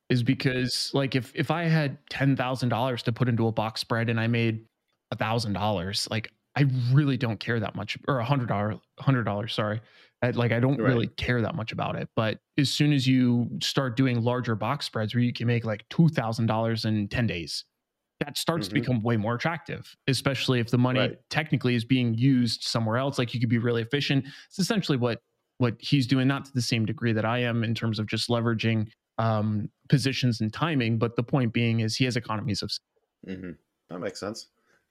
is 0.09 0.21
because 0.23 0.91
like 0.93 1.15
if 1.15 1.31
if 1.35 1.49
I 1.51 1.63
had 1.63 1.97
ten 2.09 2.35
thousand 2.35 2.69
dollars 2.69 3.01
to 3.03 3.11
put 3.11 3.27
into 3.29 3.47
a 3.47 3.51
box 3.51 3.81
spread 3.81 4.09
and 4.09 4.19
I 4.19 4.27
made 4.27 4.65
a 5.11 5.15
thousand 5.15 5.53
dollars, 5.53 6.07
like 6.11 6.31
I 6.55 6.65
really 6.91 7.17
don't 7.17 7.39
care 7.39 7.59
that 7.59 7.75
much, 7.75 7.97
or 8.07 8.19
a 8.19 8.25
hundred 8.25 8.47
dollar 8.49 8.79
hundred 8.99 9.23
dollars, 9.23 9.53
sorry. 9.53 9.81
I, 10.21 10.29
like 10.31 10.51
I 10.51 10.59
don't 10.59 10.79
Right. 10.79 10.89
really 10.89 11.07
care 11.07 11.41
that 11.41 11.55
much 11.55 11.71
about 11.71 11.95
it. 11.95 12.09
But 12.15 12.39
as 12.57 12.69
soon 12.71 12.93
as 12.93 13.05
you 13.07 13.49
start 13.61 13.95
doing 13.97 14.21
larger 14.21 14.55
box 14.55 14.85
spreads 14.85 15.13
where 15.13 15.23
you 15.23 15.33
can 15.33 15.47
make 15.47 15.65
like 15.65 15.87
two 15.89 16.09
thousand 16.09 16.45
dollars 16.47 16.85
in 16.85 17.07
ten 17.07 17.25
days, 17.27 17.65
that 18.19 18.37
starts 18.37 18.67
Mhm. 18.67 18.69
to 18.69 18.73
become 18.75 19.01
way 19.03 19.17
more 19.17 19.35
attractive, 19.35 19.95
especially 20.07 20.59
if 20.59 20.69
the 20.69 20.77
money 20.77 20.99
Right. 20.99 21.19
technically 21.29 21.75
is 21.75 21.83
being 21.83 22.13
used 22.13 22.63
somewhere 22.63 22.97
else. 22.97 23.17
Like 23.19 23.33
you 23.33 23.39
could 23.39 23.49
be 23.49 23.57
really 23.57 23.81
efficient. 23.81 24.25
It's 24.47 24.59
essentially 24.59 24.97
what 24.97 25.21
what 25.57 25.75
he's 25.79 26.05
doing, 26.05 26.27
not 26.27 26.43
to 26.43 26.51
the 26.53 26.61
same 26.61 26.85
degree 26.85 27.13
that 27.13 27.23
I 27.23 27.37
am 27.39 27.63
in 27.63 27.73
terms 27.73 27.97
of 27.97 28.07
just 28.07 28.27
leveraging 28.29 28.89
um, 29.17 29.69
positions 29.87 30.41
and 30.41 30.51
timing. 30.51 30.97
But 30.97 31.15
the 31.15 31.23
point 31.23 31.53
being 31.53 31.79
is 31.79 31.95
he 31.95 32.03
has 32.03 32.17
economies 32.17 32.61
of. 32.61 32.69
Mm-hmm. 33.25 33.51
That 33.89 33.99
makes 33.99 34.19
sense. 34.19 34.47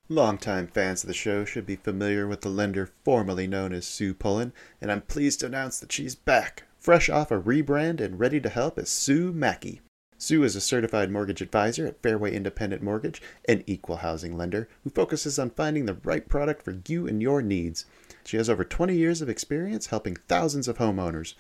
Longtime 0.09 0.69
fans 0.69 1.03
of 1.05 1.09
the 1.09 1.13
show 1.15 1.45
should 1.45 1.67
be 1.67 1.77
familiar 1.77 2.27
with 2.27 2.41
the 2.41 2.49
lender 2.49 2.87
formerly 3.05 3.47
known 3.47 3.75
as 3.75 3.87
Sue 3.87 4.15
Pullen, 4.15 4.55
and 4.81 4.91
I'm 4.91 5.03
pleased 5.03 5.41
to 5.41 5.47
announce 5.47 5.79
that 5.81 5.93
she's 5.93 6.15
back, 6.15 6.63
fresh 6.79 7.11
off 7.11 7.31
a 7.31 7.39
rebrand 7.39 8.01
and 8.01 8.19
ready 8.19 8.41
to 8.41 8.49
help 8.49 8.79
as 8.79 8.89
Sue 8.89 9.33
Mackey. 9.35 9.83
Sue 10.17 10.45
is 10.45 10.57
a 10.57 10.61
certified 10.61 11.11
mortgage 11.11 11.43
advisor 11.43 11.87
at 11.87 12.01
Fairway 12.01 12.35
Independent 12.35 12.83
Mortgage, 12.83 13.21
an 13.47 13.63
equal 13.67 13.97
housing 13.97 14.37
lender 14.37 14.69
who 14.83 14.91
focuses 14.91 15.39
on 15.39 15.51
finding 15.51 15.87
the 15.87 15.99
right 16.05 16.29
product 16.29 16.63
for 16.63 16.79
you 16.87 17.07
and 17.07 17.21
your 17.21 17.43
needs. 17.43 17.85
She 18.25 18.39
has 18.39 18.49
over 18.49 18.65
20 18.65 18.97
years 18.97 19.21
of 19.21 19.29
experience 19.29 19.89
helping 19.89 20.17
thousands 20.17 20.69
of 20.69 20.79
homeowners. 20.79 21.35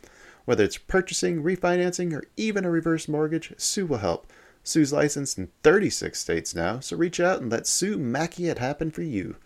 Whether 0.45 0.65
it's 0.65 0.77
purchasing, 0.77 1.43
refinancing, 1.43 2.13
or 2.13 2.25
even 2.37 2.65
a 2.65 2.71
reverse 2.71 3.09
mortgage, 3.09 3.55
Sue 3.57 3.87
will 3.87 3.99
help. 3.99 4.27
Sue's 4.63 4.93
licensed 4.93 5.39
in 5.39 5.49
36 5.63 6.21
states 6.21 6.55
now, 6.55 6.81
so 6.81 6.97
reach 6.97 7.21
out 7.21 7.41
and 7.41 7.51
let 7.51 7.67
Sue 7.67 7.97
Mackey 7.97 8.49
it 8.49 8.59
happen 8.59 8.91
for 8.91 9.03
you. 9.03 9.37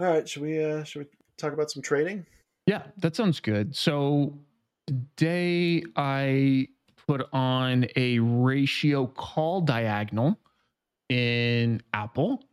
All 0.00 0.06
right, 0.06 0.28
should 0.28 0.42
we 0.42 0.62
uh 0.62 0.84
should 0.84 1.06
we 1.06 1.08
talk 1.36 1.52
about 1.52 1.70
some 1.70 1.82
trading? 1.82 2.26
Yeah, 2.66 2.82
that 2.98 3.16
sounds 3.16 3.40
good. 3.40 3.74
So 3.74 4.38
today 4.86 5.82
I 5.96 6.68
put 7.06 7.26
on 7.32 7.86
a 7.96 8.18
ratio 8.18 9.06
call 9.06 9.60
diagonal 9.62 10.38
in 11.08 11.82
Apple. 11.94 12.44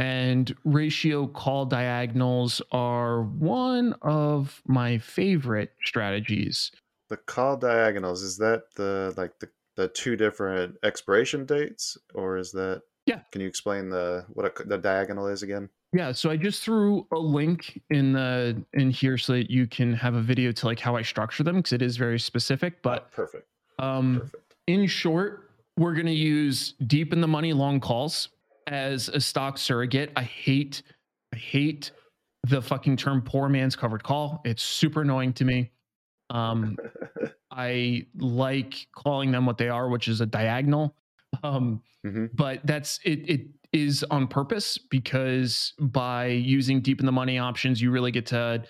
And 0.00 0.54
ratio 0.64 1.26
call 1.26 1.66
diagonals 1.66 2.62
are 2.70 3.22
one 3.22 3.94
of 4.02 4.62
my 4.64 4.98
favorite 4.98 5.72
strategies. 5.84 6.70
The 7.08 7.16
call 7.16 7.56
diagonals 7.56 8.22
is 8.22 8.36
that 8.38 8.74
the 8.76 9.12
like 9.16 9.40
the 9.40 9.50
the 9.76 9.88
two 9.88 10.16
different 10.16 10.76
expiration 10.82 11.46
dates 11.46 11.96
or 12.14 12.36
is 12.36 12.52
that 12.52 12.82
Yeah. 13.06 13.22
Can 13.32 13.40
you 13.40 13.48
explain 13.48 13.90
the 13.90 14.24
what 14.28 14.60
a, 14.60 14.68
the 14.68 14.78
diagonal 14.78 15.26
is 15.26 15.42
again? 15.42 15.68
Yeah, 15.92 16.12
so 16.12 16.30
I 16.30 16.36
just 16.36 16.62
threw 16.62 17.06
a 17.12 17.18
link 17.18 17.80
in 17.90 18.12
the 18.12 18.62
in 18.74 18.90
here 18.90 19.16
so 19.16 19.32
that 19.32 19.50
you 19.50 19.66
can 19.66 19.94
have 19.94 20.14
a 20.14 20.20
video 20.20 20.52
to 20.52 20.66
like 20.66 20.78
how 20.78 20.96
I 20.96 21.02
structure 21.02 21.42
them 21.42 21.56
because 21.56 21.72
it 21.72 21.80
is 21.80 21.96
very 21.96 22.18
specific. 22.20 22.82
But 22.82 23.10
perfect. 23.10 23.48
um, 23.78 24.20
Perfect. 24.20 24.54
in 24.66 24.86
short, 24.86 25.50
we're 25.78 25.94
going 25.94 26.06
to 26.06 26.12
use 26.12 26.74
deep 26.86 27.12
in 27.12 27.20
the 27.20 27.28
money 27.28 27.54
long 27.54 27.80
calls 27.80 28.28
as 28.66 29.08
a 29.08 29.20
stock 29.20 29.56
surrogate. 29.56 30.12
I 30.14 30.24
hate, 30.24 30.82
I 31.32 31.36
hate 31.36 31.90
the 32.46 32.60
fucking 32.60 32.96
term 32.98 33.22
poor 33.22 33.48
man's 33.48 33.74
covered 33.74 34.02
call. 34.02 34.42
It's 34.44 34.62
super 34.62 35.02
annoying 35.02 35.32
to 35.34 35.44
me. 35.46 35.70
Um, 36.28 36.76
I 37.50 38.06
like 38.18 38.88
calling 38.94 39.30
them 39.30 39.46
what 39.46 39.56
they 39.56 39.70
are, 39.70 39.88
which 39.88 40.06
is 40.08 40.20
a 40.20 40.26
diagonal. 40.26 40.94
Um, 41.42 41.82
hmm 42.04 42.26
but 42.34 42.60
that's 42.64 43.00
it. 43.04 43.28
It 43.28 43.40
is 43.72 44.04
on 44.10 44.28
purpose 44.28 44.78
because 44.78 45.74
by 45.78 46.26
using 46.26 46.80
deep 46.80 47.00
in 47.00 47.06
the 47.06 47.12
money 47.12 47.38
options, 47.38 47.82
you 47.82 47.90
really 47.90 48.10
get 48.12 48.26
to 48.26 48.64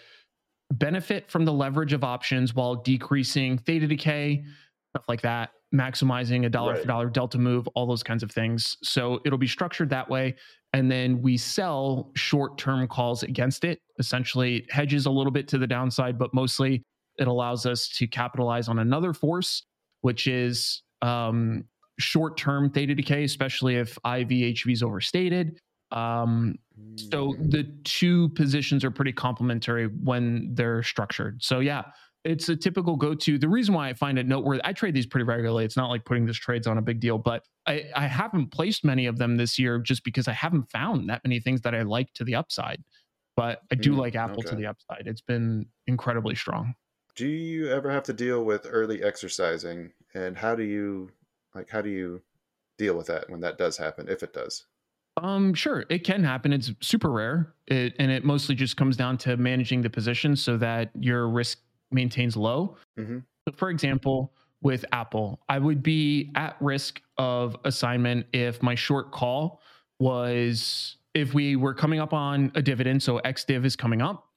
benefit 0.73 1.31
from 1.31 1.45
the 1.45 1.53
leverage 1.53 1.93
of 1.93 2.05
options 2.05 2.55
while 2.55 2.75
decreasing 2.77 3.59
theta 3.59 3.87
decay, 3.87 4.45
stuff 4.91 5.05
like 5.09 5.21
that, 5.23 5.51
maximizing 5.75 6.47
a 6.47 6.49
dollar 6.49 6.73
Right. 6.73 6.81
for 6.83 6.89
dollar 6.89 7.11
delta 7.11 7.39
move, 7.39 7.67
all 7.75 7.87
those 7.87 8.03
kinds 8.03 8.23
of 8.23 8.31
things. 8.31 8.77
So 8.83 9.21
it'll 9.25 9.39
be 9.39 9.47
structured 9.47 9.91
that 9.91 10.09
way. 10.09 10.35
And 10.73 10.91
then 10.91 11.23
we 11.23 11.37
sell 11.37 12.11
short 12.17 12.59
term 12.59 12.87
calls 12.89 13.23
against 13.23 13.65
it. 13.65 13.81
Essentially, 13.99 14.57
it 14.59 14.73
hedges 14.73 15.07
a 15.07 15.11
little 15.11 15.33
bit 15.33 15.49
to 15.49 15.59
the 15.59 15.67
downside, 15.67 16.19
but 16.19 16.35
mostly 16.35 16.83
it 17.19 17.27
allows 17.29 17.67
us 17.67 17.89
to 17.97 18.07
capitalize 18.07 18.69
on 18.69 18.79
another 18.79 19.13
force, 19.15 19.65
which 20.03 20.27
is 20.27 20.83
um, 21.03 21.65
short 21.99 22.37
term 22.37 22.71
theta 22.71 22.95
decay, 22.95 23.25
especially 23.25 23.76
if 23.76 23.99
IVHV 24.05 24.73
is 24.73 24.83
overstated. 24.83 25.61
Um, 25.90 26.57
so 26.97 27.35
the 27.38 27.64
two 27.85 28.28
positions 28.31 28.85
are 28.85 28.90
pretty 28.90 29.12
complementary 29.12 29.87
when 29.87 30.55
they're 30.55 30.83
structured. 30.83 31.43
So 31.43 31.61
yeah, 31.61 31.85
it's 32.25 32.49
a 32.49 32.57
typical 32.57 32.97
go-to. 32.97 33.38
The 33.38 33.49
reason 33.49 33.75
why 33.75 33.88
I 33.88 33.95
find 33.95 34.19
it 34.19 34.26
noteworthy, 34.26 34.61
I 34.64 34.73
trade 34.73 34.95
these 34.95 35.07
pretty 35.07 35.25
regularly. 35.25 35.64
It's 35.64 35.76
not 35.76 35.88
like 35.88 36.05
putting 36.05 36.26
this 36.26 36.37
trades 36.37 36.67
on 36.67 36.76
a 36.76 36.83
big 36.83 37.00
deal, 37.00 37.17
but 37.19 37.45
I, 37.67 37.85
I 37.95 38.07
haven't 38.07 38.49
placed 38.49 38.85
many 38.85 39.07
of 39.07 39.19
them 39.19 39.37
this 39.37 39.59
year 39.59 39.78
just 39.78 40.05
because 40.05 40.28
I 40.28 40.33
haven't 40.33 40.71
found 40.71 41.09
that 41.09 41.23
many 41.25 41.40
things 41.40 41.61
that 41.62 41.75
I 41.75 41.83
like 41.83 42.12
to 42.14 42.25
the 42.25 42.35
upside. 42.35 42.83
But 43.37 43.61
I 43.71 43.76
do 43.76 43.93
Mm, 43.93 43.99
like 43.99 44.17
Apple 44.17 44.43
to 44.43 44.55
the 44.57 44.67
upside. 44.67 45.07
It's 45.07 45.21
been 45.21 45.67
incredibly 45.87 46.35
strong. 46.35 46.75
Do 47.14 47.28
you 47.28 47.69
ever 47.71 47.90
have 47.90 48.02
to 48.05 48.12
deal 48.12 48.45
with 48.45 48.67
early 48.69 49.02
exercising, 49.02 49.93
and 50.14 50.37
how 50.37 50.55
do 50.55 50.64
you 50.64 51.11
like? 51.59 51.71
How 51.71 51.83
do 51.83 51.91
you 51.91 52.23
deal 52.79 52.97
with 52.97 53.07
that 53.09 53.29
when 53.29 53.41
that 53.41 53.59
does 53.59 53.77
happen, 53.77 54.09
if 54.09 54.23
it 54.23 54.33
does? 54.33 54.67
Um, 55.17 55.53
sure, 55.53 55.85
it 55.88 56.05
can 56.05 56.23
happen. 56.23 56.53
It's 56.53 56.71
super 56.81 57.11
rare, 57.11 57.55
it, 57.67 57.95
and 57.99 58.11
it 58.11 58.25
mostly 58.25 58.55
just 58.55 58.77
comes 58.77 58.97
down 58.97 59.19
to 59.19 59.37
managing 59.37 59.83
the 59.83 59.91
position 59.91 60.37
so 60.37 60.57
that 60.59 60.91
your 60.99 61.29
risk 61.29 61.59
maintains 61.91 62.37
low. 62.37 62.77
Mhm. 62.99 63.25
So, 63.47 63.55
for 63.57 63.71
example, 63.71 64.33
with 64.61 64.85
Apple, 64.93 65.41
I 65.49 65.59
would 65.59 65.83
be 65.83 66.31
at 66.37 66.57
risk 66.61 67.03
of 67.17 67.57
assignment 67.65 68.27
if 68.33 68.62
my 68.62 68.75
short 68.77 69.11
call 69.11 69.61
was 69.99 70.97
if 71.15 71.35
we 71.35 71.57
were 71.57 71.75
coming 71.75 71.99
up 71.99 72.12
on 72.12 72.53
a 72.55 72.62
dividend. 72.62 73.03
So 73.03 73.19
ex 73.19 73.45
div 73.45 73.65
is 73.65 73.75
coming 73.75 74.00
up, 74.03 74.28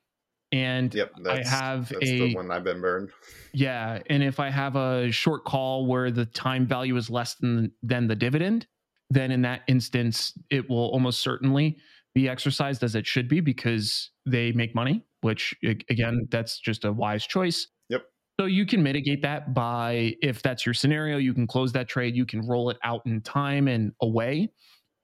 and 0.51 0.93
Yep, 0.93 1.13
that's, 1.23 1.49
have 1.49 1.89
that's 1.89 2.09
a- 2.09 2.19
the 2.19 2.35
one 2.35 2.51
I've 2.51 2.63
been 2.63 2.81
burned. 2.81 3.09
yeah, 3.53 3.99
and 4.09 4.21
if 4.23 4.39
I 4.39 4.49
have 4.49 4.75
a 4.75 5.11
short 5.11 5.45
call 5.45 5.85
where 5.85 6.11
the 6.11 6.25
time 6.25 6.65
value 6.67 6.95
is 6.97 7.09
less 7.09 7.35
than 7.35 7.71
than 7.83 8.07
the 8.07 8.15
dividend, 8.15 8.67
then 9.09 9.31
in 9.31 9.41
that 9.43 9.61
instance 9.67 10.33
it 10.49 10.69
will 10.69 10.89
almost 10.91 11.21
certainly 11.21 11.77
be 12.13 12.27
exercised 12.27 12.83
as 12.83 12.95
it 12.95 13.07
should 13.07 13.29
be 13.29 13.39
because 13.39 14.11
they 14.25 14.51
make 14.51 14.75
money, 14.75 15.03
which 15.21 15.55
again, 15.89 16.27
that's 16.29 16.59
just 16.59 16.83
a 16.83 16.91
wise 16.91 17.25
choice. 17.25 17.67
Yep. 17.89 18.03
So 18.39 18.45
you 18.47 18.65
can 18.65 18.83
mitigate 18.83 19.21
that 19.21 19.53
by 19.53 20.15
if 20.21 20.41
that's 20.41 20.65
your 20.65 20.73
scenario, 20.73 21.17
you 21.17 21.33
can 21.33 21.47
close 21.47 21.71
that 21.71 21.87
trade, 21.87 22.15
you 22.15 22.25
can 22.25 22.45
roll 22.47 22.69
it 22.69 22.77
out 22.83 23.01
in 23.05 23.21
time 23.21 23.67
and 23.69 23.93
away 24.01 24.51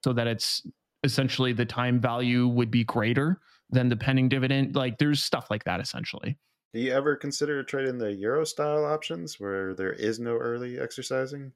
so 0.04 0.12
that 0.12 0.26
it's 0.26 0.66
essentially 1.04 1.52
the 1.54 1.64
time 1.64 1.98
value 2.00 2.46
would 2.48 2.70
be 2.70 2.84
greater 2.84 3.40
than 3.70 3.88
the 3.88 3.96
pending 3.96 4.28
dividend. 4.28 4.74
Like 4.74 4.98
there's 4.98 5.22
stuff 5.22 5.50
like 5.50 5.64
that 5.64 5.80
essentially. 5.80 6.36
Do 6.74 6.80
you 6.80 6.92
ever 6.92 7.16
consider 7.16 7.62
trading 7.62 7.98
the 7.98 8.12
Euro 8.12 8.44
style 8.44 8.84
options 8.84 9.40
where 9.40 9.74
there 9.74 9.92
is 9.92 10.20
no 10.20 10.36
early 10.36 10.78
exercising? 10.78 11.52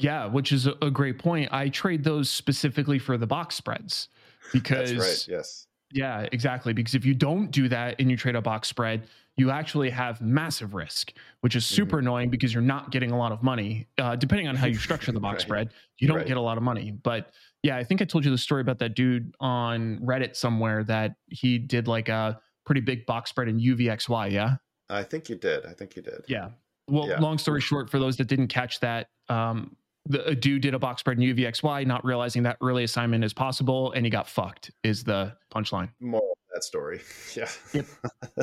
Yeah, 0.00 0.26
which 0.26 0.52
is 0.52 0.66
a, 0.66 0.90
great 0.90 1.18
point. 1.18 1.52
I 1.52 1.68
trade 1.68 2.04
those 2.04 2.30
specifically 2.30 2.98
for 2.98 3.16
the 3.16 3.26
box 3.26 3.56
spreads 3.56 4.08
because 4.52 4.92
That's 4.92 5.28
right. 5.28 5.36
Yes. 5.36 5.66
yeah, 5.92 6.26
exactly. 6.30 6.72
Because 6.72 6.94
if 6.94 7.04
you 7.04 7.14
don't 7.14 7.50
do 7.50 7.68
that 7.68 7.96
and 7.98 8.10
you 8.10 8.16
trade 8.16 8.36
a 8.36 8.42
box 8.42 8.68
spread, 8.68 9.08
you 9.38 9.50
actually 9.50 9.88
have 9.88 10.20
massive 10.20 10.74
risk, 10.74 11.12
which 11.40 11.56
is 11.56 11.64
super 11.64 11.96
Mm-hmm. 11.96 12.06
annoying 12.06 12.30
because 12.30 12.52
you're 12.52 12.62
not 12.62 12.90
getting 12.90 13.10
a 13.12 13.16
lot 13.16 13.32
of 13.32 13.42
money. 13.42 13.86
Uh, 13.96 14.16
depending 14.16 14.48
on 14.48 14.56
how 14.56 14.66
you 14.66 14.74
structure 14.74 15.12
the 15.12 15.20
box 15.20 15.34
Right. 15.48 15.68
spread, 15.68 15.70
you 15.98 16.08
don't 16.08 16.18
Right. 16.18 16.26
get 16.26 16.36
a 16.36 16.40
lot 16.40 16.56
of 16.58 16.62
money. 16.64 16.90
But 16.90 17.30
yeah, 17.62 17.76
I 17.76 17.84
think 17.84 18.02
I 18.02 18.04
told 18.04 18.24
you 18.24 18.30
the 18.30 18.38
story 18.38 18.60
about 18.60 18.78
that 18.80 18.94
dude 18.94 19.34
on 19.40 19.98
Reddit 20.00 20.36
somewhere 20.36 20.84
that 20.84 21.14
he 21.28 21.58
did 21.58 21.88
like 21.88 22.08
a 22.08 22.40
pretty 22.66 22.80
big 22.80 23.06
box 23.06 23.30
spread 23.30 23.48
in 23.48 23.58
UVXY. 23.58 24.30
Yeah. 24.32 24.56
I 24.90 25.02
think 25.02 25.28
you 25.28 25.36
did. 25.36 25.64
I 25.66 25.72
think 25.72 25.96
you 25.96 26.02
did. 26.02 26.22
Yeah. 26.26 26.50
Well, 26.88 27.08
Yeah. 27.08 27.20
long 27.20 27.38
story 27.38 27.60
short, 27.60 27.90
for 27.90 27.98
those 27.98 28.16
that 28.16 28.26
didn't 28.26 28.48
catch 28.48 28.80
that, 28.80 29.08
um, 29.28 29.76
the 30.06 30.24
a 30.26 30.34
dude 30.34 30.62
did 30.62 30.72
a 30.74 30.78
box 30.78 31.00
spread 31.00 31.18
in 31.18 31.22
UVXY, 31.34 31.86
not 31.86 32.02
realizing 32.04 32.42
that 32.44 32.56
early 32.62 32.82
assignment 32.84 33.22
is 33.24 33.34
possible, 33.34 33.92
and 33.92 34.06
he 34.06 34.10
got 34.10 34.26
fucked. 34.26 34.70
Is 34.82 35.04
the 35.04 35.36
punchline. 35.54 35.90
moral 36.00 36.30
of 36.32 36.54
that 36.54 36.64
story. 36.64 37.00
Yeah. 37.36 37.48
Yep. 37.74 37.86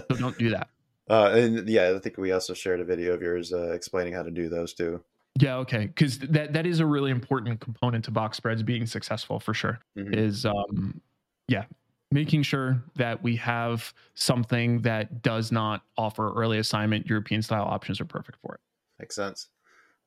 So 0.09 0.15
don't 0.17 0.37
do 0.37 0.51
that. 0.51 0.69
Uh, 1.09 1.31
and 1.33 1.69
yeah, 1.69 1.93
I 1.95 1.99
think 1.99 2.17
we 2.17 2.31
also 2.31 2.53
shared 2.53 2.79
a 2.79 2.85
video 2.85 3.13
of 3.13 3.21
yours 3.21 3.53
uh, 3.53 3.71
explaining 3.71 4.13
how 4.13 4.23
to 4.23 4.31
do 4.31 4.49
those 4.49 4.73
too. 4.73 5.03
Yeah, 5.39 5.57
okay, 5.57 5.87
because 5.87 6.19
that 6.19 6.53
that 6.53 6.65
is 6.65 6.79
a 6.79 6.85
really 6.85 7.11
important 7.11 7.59
component 7.59 8.05
to 8.05 8.11
box 8.11 8.37
spreads 8.37 8.63
being 8.63 8.85
successful 8.85 9.39
for 9.39 9.53
sure. 9.53 9.79
Mhm. 9.97 10.15
Is 10.15 10.45
um, 10.45 11.01
yeah, 11.47 11.65
making 12.11 12.43
sure 12.43 12.81
that 12.95 13.21
we 13.21 13.35
have 13.35 13.93
something 14.13 14.81
that 14.81 15.21
does 15.21 15.51
not 15.51 15.83
offer 15.97 16.33
early 16.33 16.57
assignment. 16.57 17.07
European 17.07 17.41
style 17.41 17.65
options 17.65 17.99
are 17.99 18.05
perfect 18.05 18.39
for 18.41 18.55
it. 18.55 18.61
Makes 18.99 19.15
sense. 19.15 19.49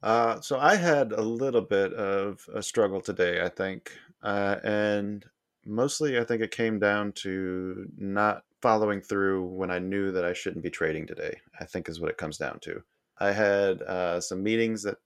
Uh, 0.02 0.40
so 0.40 0.58
I 0.58 0.76
had 0.76 1.12
a 1.12 1.20
little 1.20 1.60
bit 1.60 1.92
of 1.92 2.48
a 2.54 2.62
struggle 2.62 3.00
today, 3.00 3.42
I 3.42 3.48
think, 3.48 3.92
uh, 4.22 4.56
and 4.62 5.24
mostly 5.66 6.18
I 6.18 6.24
think 6.24 6.40
it 6.40 6.52
came 6.52 6.78
down 6.78 7.12
to 7.12 7.86
not 7.98 8.44
following 8.60 9.00
through 9.00 9.44
when 9.44 9.70
I 9.70 9.78
knew 9.78 10.12
that 10.12 10.24
I 10.24 10.32
shouldn't 10.32 10.64
be 10.64 10.70
trading 10.70 11.06
today. 11.06 11.38
I 11.60 11.64
think 11.64 11.88
is 11.88 12.00
what 12.00 12.10
it 12.10 12.18
comes 12.18 12.38
down 12.38 12.60
to. 12.60 12.82
I 13.18 13.32
had 13.32 13.82
uh, 13.82 14.20
some 14.20 14.42
meetings 14.42 14.82
that 14.82 14.98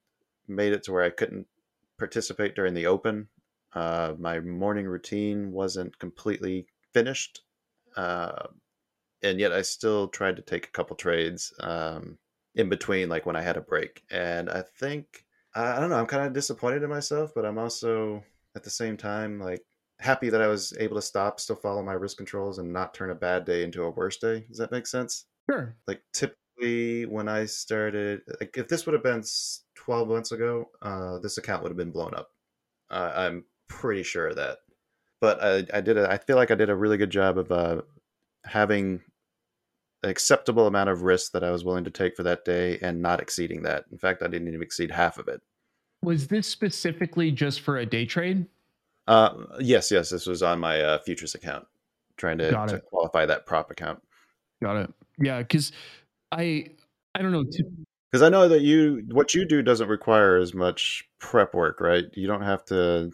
made 0.48 0.72
it 0.72 0.82
to 0.84 0.92
where 0.92 1.04
I 1.04 1.10
couldn't 1.10 1.46
participate 1.98 2.54
during 2.54 2.74
the 2.74 2.86
open. 2.86 3.28
Uh, 3.72 4.14
my 4.18 4.40
morning 4.40 4.86
routine 4.86 5.52
wasn't 5.52 5.98
completely 5.98 6.66
finished, 6.92 7.42
uh, 7.96 8.46
and 9.22 9.40
yet 9.40 9.52
I 9.52 9.62
still 9.62 10.08
tried 10.08 10.36
to 10.36 10.42
take 10.42 10.66
a 10.66 10.72
couple 10.72 10.96
trades. 10.96 11.54
Um, 11.60 12.18
in 12.54 12.68
between 12.68 13.08
like 13.08 13.26
when 13.26 13.36
I 13.36 13.42
had 13.42 13.56
a 13.56 13.62
break. 13.62 14.02
And 14.10 14.50
I 14.50 14.62
think 14.62 15.24
I 15.54 15.76
I 15.76 15.80
don't 15.80 15.90
know, 15.90 15.96
I'm 15.96 16.06
kind 16.06 16.26
of 16.26 16.32
disappointed 16.32 16.82
in 16.82 16.90
myself, 16.90 17.32
but 17.34 17.44
I'm 17.44 17.58
also 17.58 18.22
at 18.54 18.62
the 18.62 18.70
same 18.70 18.96
time 18.96 19.40
like 19.40 19.64
happy 20.02 20.30
that 20.30 20.42
I 20.42 20.48
was 20.48 20.74
able 20.78 20.96
to 20.96 21.02
stop, 21.02 21.40
still 21.40 21.56
follow 21.56 21.82
my 21.82 21.92
risk 21.92 22.16
controls 22.16 22.58
and 22.58 22.72
not 22.72 22.92
turn 22.92 23.10
a 23.10 23.14
bad 23.14 23.44
day 23.44 23.62
into 23.62 23.84
a 23.84 23.90
worse 23.90 24.16
day. 24.16 24.44
Does 24.48 24.58
that 24.58 24.72
make 24.72 24.86
sense? 24.86 25.26
Sure. 25.48 25.76
Like 25.86 26.02
typically 26.12 27.06
when 27.06 27.28
I 27.28 27.46
started 27.46 28.22
like 28.40 28.56
if 28.56 28.68
this 28.68 28.84
would 28.86 28.94
have 28.94 29.02
been 29.02 29.22
12 29.74 30.08
months 30.08 30.32
ago, 30.32 30.70
uh 30.82 31.18
this 31.18 31.38
account 31.38 31.62
would 31.62 31.70
have 31.70 31.76
been 31.76 31.92
blown 31.92 32.14
up. 32.14 32.30
Uh, 32.90 33.12
I'm 33.14 33.44
pretty 33.68 34.02
sure 34.02 34.28
of 34.28 34.36
that. 34.36 34.58
But 35.20 35.42
I 35.42 35.78
I 35.78 35.80
did 35.80 35.96
a, 35.96 36.10
I 36.10 36.18
feel 36.18 36.36
like 36.36 36.50
I 36.50 36.56
did 36.56 36.70
a 36.70 36.76
really 36.76 36.96
good 36.96 37.10
job 37.10 37.38
of 37.38 37.50
uh 37.52 37.82
having 38.44 39.02
an 40.02 40.10
acceptable 40.10 40.66
amount 40.66 40.90
of 40.90 41.02
risk 41.02 41.32
that 41.32 41.44
I 41.44 41.52
was 41.52 41.64
willing 41.64 41.84
to 41.84 41.90
take 41.90 42.16
for 42.16 42.24
that 42.24 42.44
day 42.44 42.78
and 42.82 43.00
not 43.00 43.20
exceeding 43.20 43.62
that. 43.62 43.84
In 43.92 43.98
fact, 43.98 44.22
I 44.22 44.26
didn't 44.26 44.48
even 44.48 44.62
exceed 44.62 44.90
half 44.90 45.16
of 45.16 45.28
it. 45.28 45.40
Was 46.02 46.26
this 46.26 46.48
specifically 46.48 47.30
just 47.30 47.60
for 47.60 47.78
a 47.78 47.86
day 47.86 48.04
trade? 48.04 48.46
Uh, 49.06 49.34
yes, 49.60 49.90
yes, 49.90 50.10
this 50.10 50.26
was 50.26 50.42
on 50.42 50.60
my 50.60 50.80
uh, 50.80 50.98
futures 50.98 51.34
account, 51.34 51.66
trying 52.16 52.38
to, 52.38 52.50
to 52.50 52.80
qualify 52.90 53.26
that 53.26 53.46
prop 53.46 53.70
account. 53.70 54.00
Got 54.62 54.76
it. 54.76 54.94
Yeah, 55.18 55.38
because 55.38 55.72
I 56.30 56.66
I 57.14 57.22
don't 57.22 57.32
know. 57.32 57.44
Because 58.10 58.22
I 58.22 58.28
know 58.28 58.48
that 58.48 58.60
you, 58.60 59.04
what 59.10 59.34
you 59.34 59.46
do 59.46 59.62
doesn't 59.62 59.88
require 59.88 60.36
as 60.36 60.52
much 60.54 61.04
prep 61.18 61.54
work, 61.54 61.80
right? 61.80 62.04
You 62.12 62.26
don't 62.26 62.42
have 62.42 62.64
to 62.66 63.10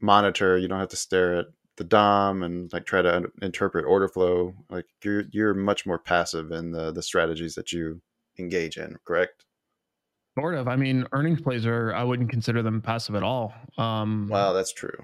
monitor, 0.00 0.58
you 0.58 0.68
don't 0.68 0.78
have 0.80 0.90
to 0.90 0.96
stare 0.96 1.36
at 1.36 1.46
the 1.76 1.84
DOM 1.84 2.42
and 2.42 2.72
like 2.72 2.84
try 2.84 3.00
to 3.02 3.30
interpret 3.40 3.86
order 3.86 4.08
flow. 4.08 4.54
Like 4.68 4.86
you're 5.02 5.24
you're 5.32 5.54
much 5.54 5.86
more 5.86 5.98
passive 5.98 6.50
in 6.52 6.70
the 6.70 6.92
the 6.92 7.02
strategies 7.02 7.54
that 7.54 7.72
you 7.72 8.00
engage 8.38 8.76
in, 8.76 8.98
correct? 9.04 9.44
Sort 10.38 10.54
of. 10.54 10.68
I 10.68 10.76
mean, 10.76 11.06
earnings 11.12 11.40
plays 11.40 11.66
are. 11.66 11.94
I 11.94 12.04
wouldn't 12.04 12.30
consider 12.30 12.62
them 12.62 12.80
passive 12.80 13.14
at 13.14 13.22
all. 13.22 13.52
Um, 13.76 14.28
Wow, 14.30 14.52
that's 14.52 14.72
true. 14.72 14.96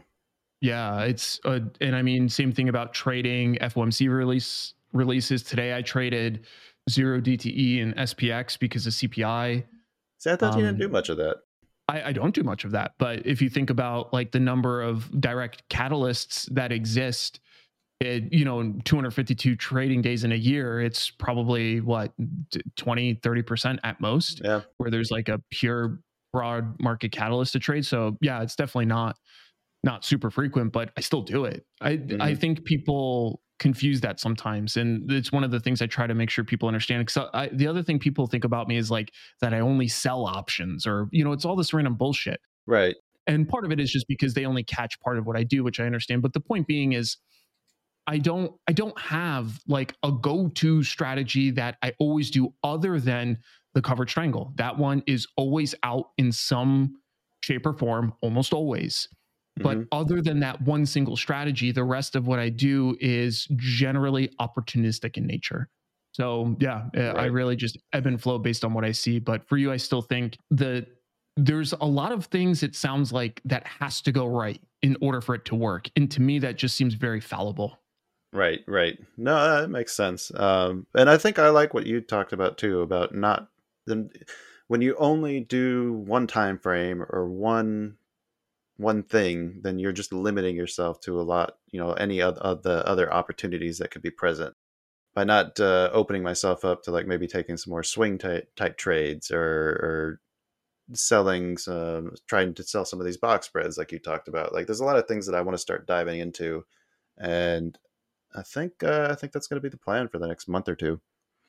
Yeah, 0.60 1.02
it's 1.02 1.40
uh, 1.44 1.60
and 1.80 1.94
I 1.94 2.02
mean 2.02 2.28
same 2.28 2.52
thing 2.52 2.68
about 2.68 2.92
trading 2.92 3.56
FOMC 3.60 4.08
release 4.10 4.74
releases. 4.92 5.42
Today 5.42 5.76
I 5.76 5.82
traded 5.82 6.46
zero 6.90 7.20
DTE 7.20 7.82
and 7.82 7.94
SPX 7.96 8.58
because 8.58 8.86
of 8.86 8.92
CPI. 8.92 9.64
See, 10.18 10.30
I 10.30 10.36
thought 10.36 10.56
you 10.56 10.64
didn't 10.64 10.76
Um, 10.76 10.80
do 10.80 10.88
much 10.88 11.08
of 11.10 11.16
that. 11.18 11.36
I, 11.88 12.08
I 12.08 12.12
don't 12.12 12.34
do 12.34 12.42
much 12.42 12.64
of 12.64 12.72
that, 12.72 12.92
but 12.98 13.24
if 13.24 13.40
you 13.40 13.48
think 13.48 13.70
about 13.70 14.12
like 14.12 14.32
the 14.32 14.40
number 14.40 14.82
of 14.82 15.08
direct 15.20 15.66
catalysts 15.70 16.52
that 16.54 16.72
exist, 16.72 17.40
it, 18.00 18.32
you 18.32 18.44
know, 18.44 18.60
in 18.60 18.80
252 18.82 19.54
trading 19.56 20.02
days 20.02 20.24
in 20.24 20.32
a 20.32 20.36
year, 20.36 20.80
it's 20.80 21.08
probably 21.10 21.80
what 21.80 22.12
t- 22.50 22.60
20, 22.76 23.14
30% 23.16 23.78
at 23.84 24.00
most 24.00 24.40
Yeah. 24.44 24.62
where 24.78 24.90
there's 24.90 25.10
like 25.10 25.28
a 25.28 25.40
pure 25.50 26.00
broad 26.32 26.78
market 26.80 27.10
catalyst 27.12 27.52
to 27.54 27.58
trade. 27.58 27.86
So 27.86 28.18
yeah, 28.20 28.42
it's 28.42 28.54
definitely 28.56 28.86
not 28.86 29.16
not 29.84 30.04
super 30.04 30.30
frequent, 30.30 30.72
but 30.72 30.90
I 30.96 31.00
still 31.00 31.22
do 31.22 31.44
it. 31.44 31.64
I 31.80 31.96
mm-hmm. 31.96 32.20
I 32.20 32.34
think 32.34 32.64
people 32.64 33.42
confuse 33.58 34.00
that 34.00 34.20
sometimes, 34.20 34.76
and 34.76 35.10
it's 35.10 35.32
one 35.32 35.44
of 35.44 35.50
the 35.50 35.60
things 35.60 35.82
I 35.82 35.86
try 35.86 36.06
to 36.06 36.14
make 36.14 36.30
sure 36.30 36.44
people 36.44 36.68
understand. 36.68 37.04
Because 37.06 37.48
the 37.52 37.66
other 37.66 37.82
thing 37.82 37.98
people 37.98 38.26
think 38.26 38.44
about 38.44 38.68
me 38.68 38.76
is 38.76 38.90
like 38.90 39.12
that 39.40 39.52
I 39.54 39.60
only 39.60 39.88
sell 39.88 40.26
options, 40.26 40.86
or 40.86 41.08
you 41.12 41.24
know, 41.24 41.32
it's 41.32 41.44
all 41.44 41.56
this 41.56 41.72
random 41.72 41.94
bullshit. 41.94 42.40
Right. 42.66 42.96
And 43.26 43.48
part 43.48 43.64
of 43.64 43.72
it 43.72 43.78
is 43.78 43.90
just 43.90 44.08
because 44.08 44.34
they 44.34 44.46
only 44.46 44.64
catch 44.64 44.98
part 45.00 45.18
of 45.18 45.26
what 45.26 45.36
I 45.36 45.42
do, 45.42 45.62
which 45.62 45.80
I 45.80 45.84
understand. 45.84 46.22
But 46.22 46.32
the 46.32 46.40
point 46.40 46.66
being 46.66 46.92
is, 46.94 47.18
I 48.06 48.18
don't 48.18 48.52
I 48.66 48.72
don't 48.72 48.98
have 48.98 49.60
like 49.68 49.94
a 50.02 50.10
go-to 50.10 50.82
strategy 50.82 51.50
that 51.52 51.76
I 51.82 51.92
always 51.98 52.30
do 52.30 52.54
other 52.64 52.98
than 52.98 53.38
the 53.74 53.82
covered 53.82 54.08
strangle. 54.08 54.54
That 54.56 54.78
one 54.78 55.02
is 55.06 55.26
always 55.36 55.74
out 55.82 56.06
in 56.16 56.32
some 56.32 56.96
shape 57.42 57.66
or 57.66 57.74
form, 57.74 58.14
almost 58.22 58.52
always. 58.52 59.08
But 59.62 59.76
mm-hmm. 59.78 59.88
other 59.92 60.20
than 60.22 60.40
that 60.40 60.60
one 60.62 60.86
single 60.86 61.16
strategy, 61.16 61.72
the 61.72 61.84
rest 61.84 62.16
of 62.16 62.26
what 62.26 62.38
I 62.38 62.48
do 62.48 62.96
is 63.00 63.46
generally 63.56 64.30
opportunistic 64.40 65.16
in 65.16 65.26
nature. 65.26 65.68
So 66.12 66.56
yeah, 66.58 66.88
right. 66.94 67.16
I 67.16 67.24
really 67.26 67.56
just 67.56 67.78
ebb 67.92 68.06
and 68.06 68.20
flow 68.20 68.38
based 68.38 68.64
on 68.64 68.74
what 68.74 68.84
I 68.84 68.92
see. 68.92 69.18
But 69.18 69.48
for 69.48 69.56
you, 69.56 69.70
I 69.70 69.76
still 69.76 70.02
think 70.02 70.36
that 70.50 70.86
there's 71.36 71.72
a 71.72 71.86
lot 71.86 72.10
of 72.10 72.26
things 72.26 72.62
it 72.62 72.74
sounds 72.74 73.12
like 73.12 73.40
that 73.44 73.66
has 73.66 74.02
to 74.02 74.12
go 74.12 74.26
right 74.26 74.60
in 74.82 74.96
order 75.00 75.20
for 75.20 75.34
it 75.36 75.44
to 75.46 75.54
work. 75.54 75.88
And 75.94 76.10
to 76.10 76.20
me, 76.20 76.40
that 76.40 76.56
just 76.56 76.76
seems 76.76 76.94
very 76.94 77.20
fallible. 77.20 77.78
Right, 78.32 78.60
right. 78.66 78.98
No, 79.16 79.60
that 79.60 79.70
makes 79.70 79.96
sense. 79.96 80.32
Um, 80.34 80.86
and 80.94 81.08
I 81.08 81.16
think 81.16 81.38
I 81.38 81.50
like 81.50 81.72
what 81.72 81.86
you 81.86 82.00
talked 82.00 82.32
about 82.32 82.58
too 82.58 82.82
about 82.82 83.14
not 83.14 83.48
then 83.86 84.10
when 84.66 84.82
you 84.82 84.96
only 84.98 85.40
do 85.40 85.92
one 86.04 86.26
time 86.26 86.58
frame 86.58 87.02
or 87.08 87.28
one 87.28 87.96
one 88.78 89.02
thing, 89.02 89.60
then 89.62 89.78
you're 89.78 89.92
just 89.92 90.12
limiting 90.12 90.56
yourself 90.56 91.00
to 91.00 91.20
a 91.20 91.22
lot, 91.22 91.58
you 91.70 91.80
know, 91.80 91.92
any 91.92 92.22
of, 92.22 92.62
the 92.62 92.82
other 92.86 93.12
opportunities 93.12 93.78
that 93.78 93.90
could 93.90 94.02
be 94.02 94.10
present 94.10 94.54
by 95.14 95.24
not 95.24 95.58
uh, 95.60 95.90
opening 95.92 96.22
myself 96.22 96.64
up 96.64 96.82
to 96.84 96.92
like 96.92 97.06
maybe 97.06 97.26
taking 97.26 97.56
some 97.56 97.72
more 97.72 97.82
swing 97.82 98.18
type, 98.18 98.48
type 98.56 98.76
trades 98.78 99.30
or, 99.32 99.40
or 99.42 100.20
selling 100.92 101.58
some, 101.58 102.14
trying 102.28 102.54
to 102.54 102.62
sell 102.62 102.84
some 102.84 103.00
of 103.00 103.06
these 103.06 103.16
box 103.16 103.46
spreads 103.46 103.76
like 103.76 103.90
you 103.90 103.98
talked 103.98 104.28
about. 104.28 104.54
Like 104.54 104.66
there's 104.66 104.80
a 104.80 104.84
lot 104.84 104.96
of 104.96 105.06
things 105.06 105.26
that 105.26 105.34
I 105.34 105.42
want 105.42 105.54
to 105.54 105.60
start 105.60 105.86
diving 105.86 106.20
into, 106.20 106.64
and 107.18 107.76
I 108.34 108.42
think 108.42 108.82
uh, 108.82 109.08
I 109.10 109.14
think 109.14 109.32
that's 109.32 109.48
going 109.48 109.60
to 109.60 109.66
be 109.66 109.70
the 109.70 109.76
plan 109.76 110.08
for 110.08 110.18
the 110.18 110.28
next 110.28 110.48
month 110.48 110.68
or 110.68 110.76
two. 110.76 111.00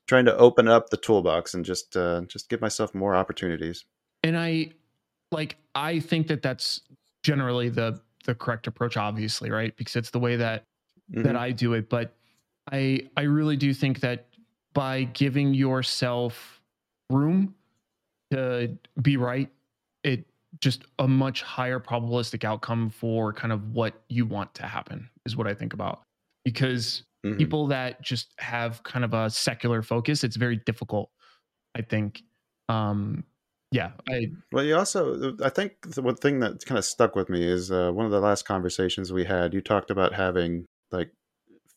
Trying 0.06 0.24
to 0.24 0.36
open 0.36 0.66
up 0.66 0.90
the 0.90 0.96
toolbox 0.96 1.54
and 1.54 1.64
just 1.64 1.96
uh, 1.96 2.22
just 2.22 2.48
give 2.48 2.60
myself 2.60 2.94
more 2.94 3.14
opportunities. 3.14 3.84
And 4.24 4.36
I 4.36 4.72
like 5.30 5.56
I 5.74 6.00
think 6.00 6.26
that 6.26 6.42
that's 6.42 6.80
generally 7.22 7.68
the 7.68 8.00
the 8.24 8.34
correct 8.34 8.66
approach 8.66 8.96
obviously 8.96 9.50
right 9.50 9.76
because 9.76 9.96
it's 9.96 10.10
the 10.10 10.18
way 10.18 10.36
that 10.36 10.64
mm-hmm. 11.10 11.22
that 11.22 11.36
i 11.36 11.50
do 11.50 11.74
it 11.74 11.88
but 11.88 12.14
i 12.72 13.00
i 13.16 13.22
really 13.22 13.56
do 13.56 13.72
think 13.72 14.00
that 14.00 14.26
by 14.74 15.04
giving 15.04 15.54
yourself 15.54 16.60
room 17.10 17.54
to 18.30 18.76
be 19.02 19.16
right 19.16 19.48
it 20.04 20.24
just 20.60 20.84
a 20.98 21.08
much 21.08 21.42
higher 21.42 21.80
probabilistic 21.80 22.44
outcome 22.44 22.90
for 22.90 23.32
kind 23.32 23.52
of 23.52 23.72
what 23.72 23.94
you 24.08 24.26
want 24.26 24.52
to 24.54 24.64
happen 24.64 25.08
is 25.26 25.36
what 25.36 25.46
i 25.46 25.54
think 25.54 25.72
about 25.72 26.02
because 26.44 27.04
mm-hmm. 27.24 27.36
people 27.38 27.66
that 27.66 28.00
just 28.02 28.32
have 28.38 28.82
kind 28.82 29.04
of 29.04 29.14
a 29.14 29.30
secular 29.30 29.82
focus 29.82 30.24
it's 30.24 30.36
very 30.36 30.56
difficult 30.56 31.10
i 31.74 31.82
think 31.82 32.22
um 32.68 33.24
yeah. 33.70 33.92
I 34.08 34.26
well 34.52 34.64
you 34.64 34.76
also 34.76 35.36
i 35.44 35.48
think 35.48 35.92
the 35.94 36.02
one 36.02 36.16
thing 36.16 36.40
that 36.40 36.64
kind 36.66 36.78
of 36.78 36.84
stuck 36.84 37.14
with 37.14 37.28
me 37.28 37.46
is 37.46 37.70
uh, 37.70 37.92
one 37.92 38.04
of 38.04 38.12
the 38.12 38.20
last 38.20 38.44
conversations 38.44 39.12
we 39.12 39.24
had 39.24 39.54
you 39.54 39.60
talked 39.60 39.90
about 39.90 40.14
having 40.14 40.66
like 40.90 41.10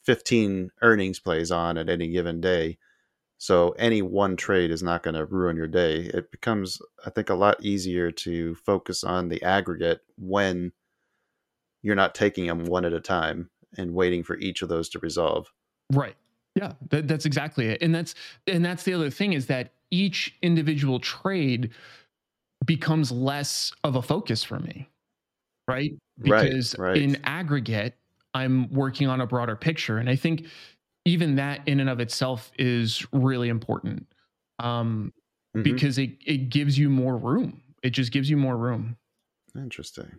15 0.03 0.71
earnings 0.81 1.19
plays 1.19 1.51
on 1.51 1.77
at 1.77 1.89
any 1.89 2.09
given 2.09 2.41
day. 2.41 2.77
So 3.37 3.71
any 3.71 4.01
one 4.01 4.35
trade 4.35 4.71
is 4.71 4.83
not 4.83 5.03
going 5.03 5.15
to 5.15 5.25
ruin 5.25 5.57
your 5.57 5.67
day. 5.67 6.09
It 6.13 6.31
becomes 6.31 6.81
i 7.05 7.09
think 7.09 7.29
a 7.29 7.35
lot 7.35 7.63
easier 7.63 8.11
to 8.11 8.55
focus 8.55 9.03
on 9.03 9.29
the 9.29 9.41
aggregate 9.43 10.01
when 10.17 10.71
you're 11.81 11.95
not 11.95 12.15
taking 12.15 12.47
them 12.47 12.65
one 12.65 12.85
at 12.85 12.93
a 12.93 13.01
time 13.01 13.49
and 13.77 13.93
waiting 13.93 14.23
for 14.23 14.37
each 14.37 14.61
of 14.61 14.69
those 14.69 14.87
to 14.89 14.99
resolve. 14.99 15.51
Right. 15.91 16.15
Yeah. 16.55 16.73
That, 16.89 17.07
that's 17.07 17.25
exactly 17.25 17.67
it. 17.67 17.81
And 17.81 17.93
that's 17.93 18.15
and 18.47 18.63
that's 18.63 18.83
the 18.83 18.93
other 18.93 19.09
thing 19.09 19.33
is 19.33 19.47
that 19.47 19.73
each 19.93 20.35
individual 20.41 20.99
trade 20.99 21.69
becomes 22.65 23.11
less 23.11 23.71
of 23.83 23.95
a 23.95 24.01
focus 24.01 24.43
for 24.43 24.59
me 24.59 24.89
right? 25.69 25.91
Because 26.21 26.77
right, 26.77 26.89
right. 26.89 26.97
in 26.97 27.17
aggregate 27.23 27.95
i'm 28.33 28.71
working 28.73 29.07
on 29.07 29.21
a 29.21 29.27
broader 29.27 29.55
picture 29.55 29.97
and 29.97 30.09
i 30.09 30.15
think 30.15 30.45
even 31.05 31.35
that 31.35 31.61
in 31.67 31.79
and 31.79 31.89
of 31.89 31.99
itself 31.99 32.51
is 32.57 33.05
really 33.11 33.49
important 33.49 34.07
um, 34.59 35.13
mm-hmm. 35.55 35.63
because 35.63 35.97
it, 35.97 36.11
it 36.25 36.49
gives 36.49 36.77
you 36.77 36.89
more 36.89 37.17
room. 37.17 37.61
It 37.81 37.91
just 37.91 38.11
gives 38.11 38.29
you 38.29 38.37
more 38.37 38.57
room. 38.57 38.97
Interesting. 39.55 40.11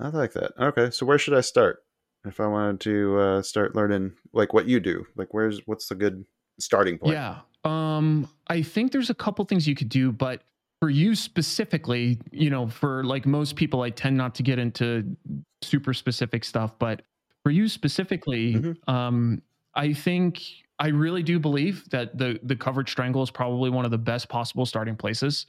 I 0.00 0.08
like 0.08 0.32
that. 0.32 0.52
Okay 0.58 0.90
so 0.90 1.06
where 1.06 1.18
should 1.18 1.34
i 1.34 1.40
start? 1.40 1.84
If 2.26 2.40
i 2.40 2.46
wanted 2.46 2.80
to 2.80 3.18
uh, 3.18 3.42
start 3.42 3.76
learning 3.76 4.14
like 4.32 4.52
what 4.52 4.66
you 4.66 4.80
do 4.80 5.06
like 5.14 5.32
where's 5.32 5.60
what's 5.66 5.88
the 5.88 5.94
good 5.94 6.24
starting 6.58 6.98
point? 6.98 7.12
Yeah 7.12 7.40
um, 7.64 8.28
I 8.48 8.62
think 8.62 8.92
there's 8.92 9.10
a 9.10 9.14
couple 9.14 9.44
things 9.44 9.66
you 9.66 9.74
could 9.74 9.88
do, 9.88 10.12
but 10.12 10.42
for 10.80 10.90
you 10.90 11.14
specifically, 11.14 12.18
you 12.30 12.50
know, 12.50 12.68
for 12.68 13.04
like 13.04 13.26
most 13.26 13.56
people, 13.56 13.82
I 13.82 13.90
tend 13.90 14.16
not 14.16 14.34
to 14.36 14.42
get 14.42 14.58
into 14.58 15.16
super 15.62 15.94
specific 15.94 16.44
stuff, 16.44 16.78
but 16.78 17.02
for 17.42 17.50
you 17.50 17.68
specifically, 17.68 18.54
mm-hmm. 18.54 18.90
um, 18.90 19.42
I 19.74 19.92
think 19.92 20.42
I 20.78 20.88
really 20.88 21.22
do 21.22 21.38
believe 21.38 21.88
that 21.90 22.18
the 22.18 22.38
the 22.42 22.56
covered 22.56 22.88
strangle 22.88 23.22
is 23.22 23.30
probably 23.30 23.70
one 23.70 23.84
of 23.84 23.90
the 23.90 23.98
best 23.98 24.28
possible 24.28 24.66
starting 24.66 24.96
places. 24.96 25.46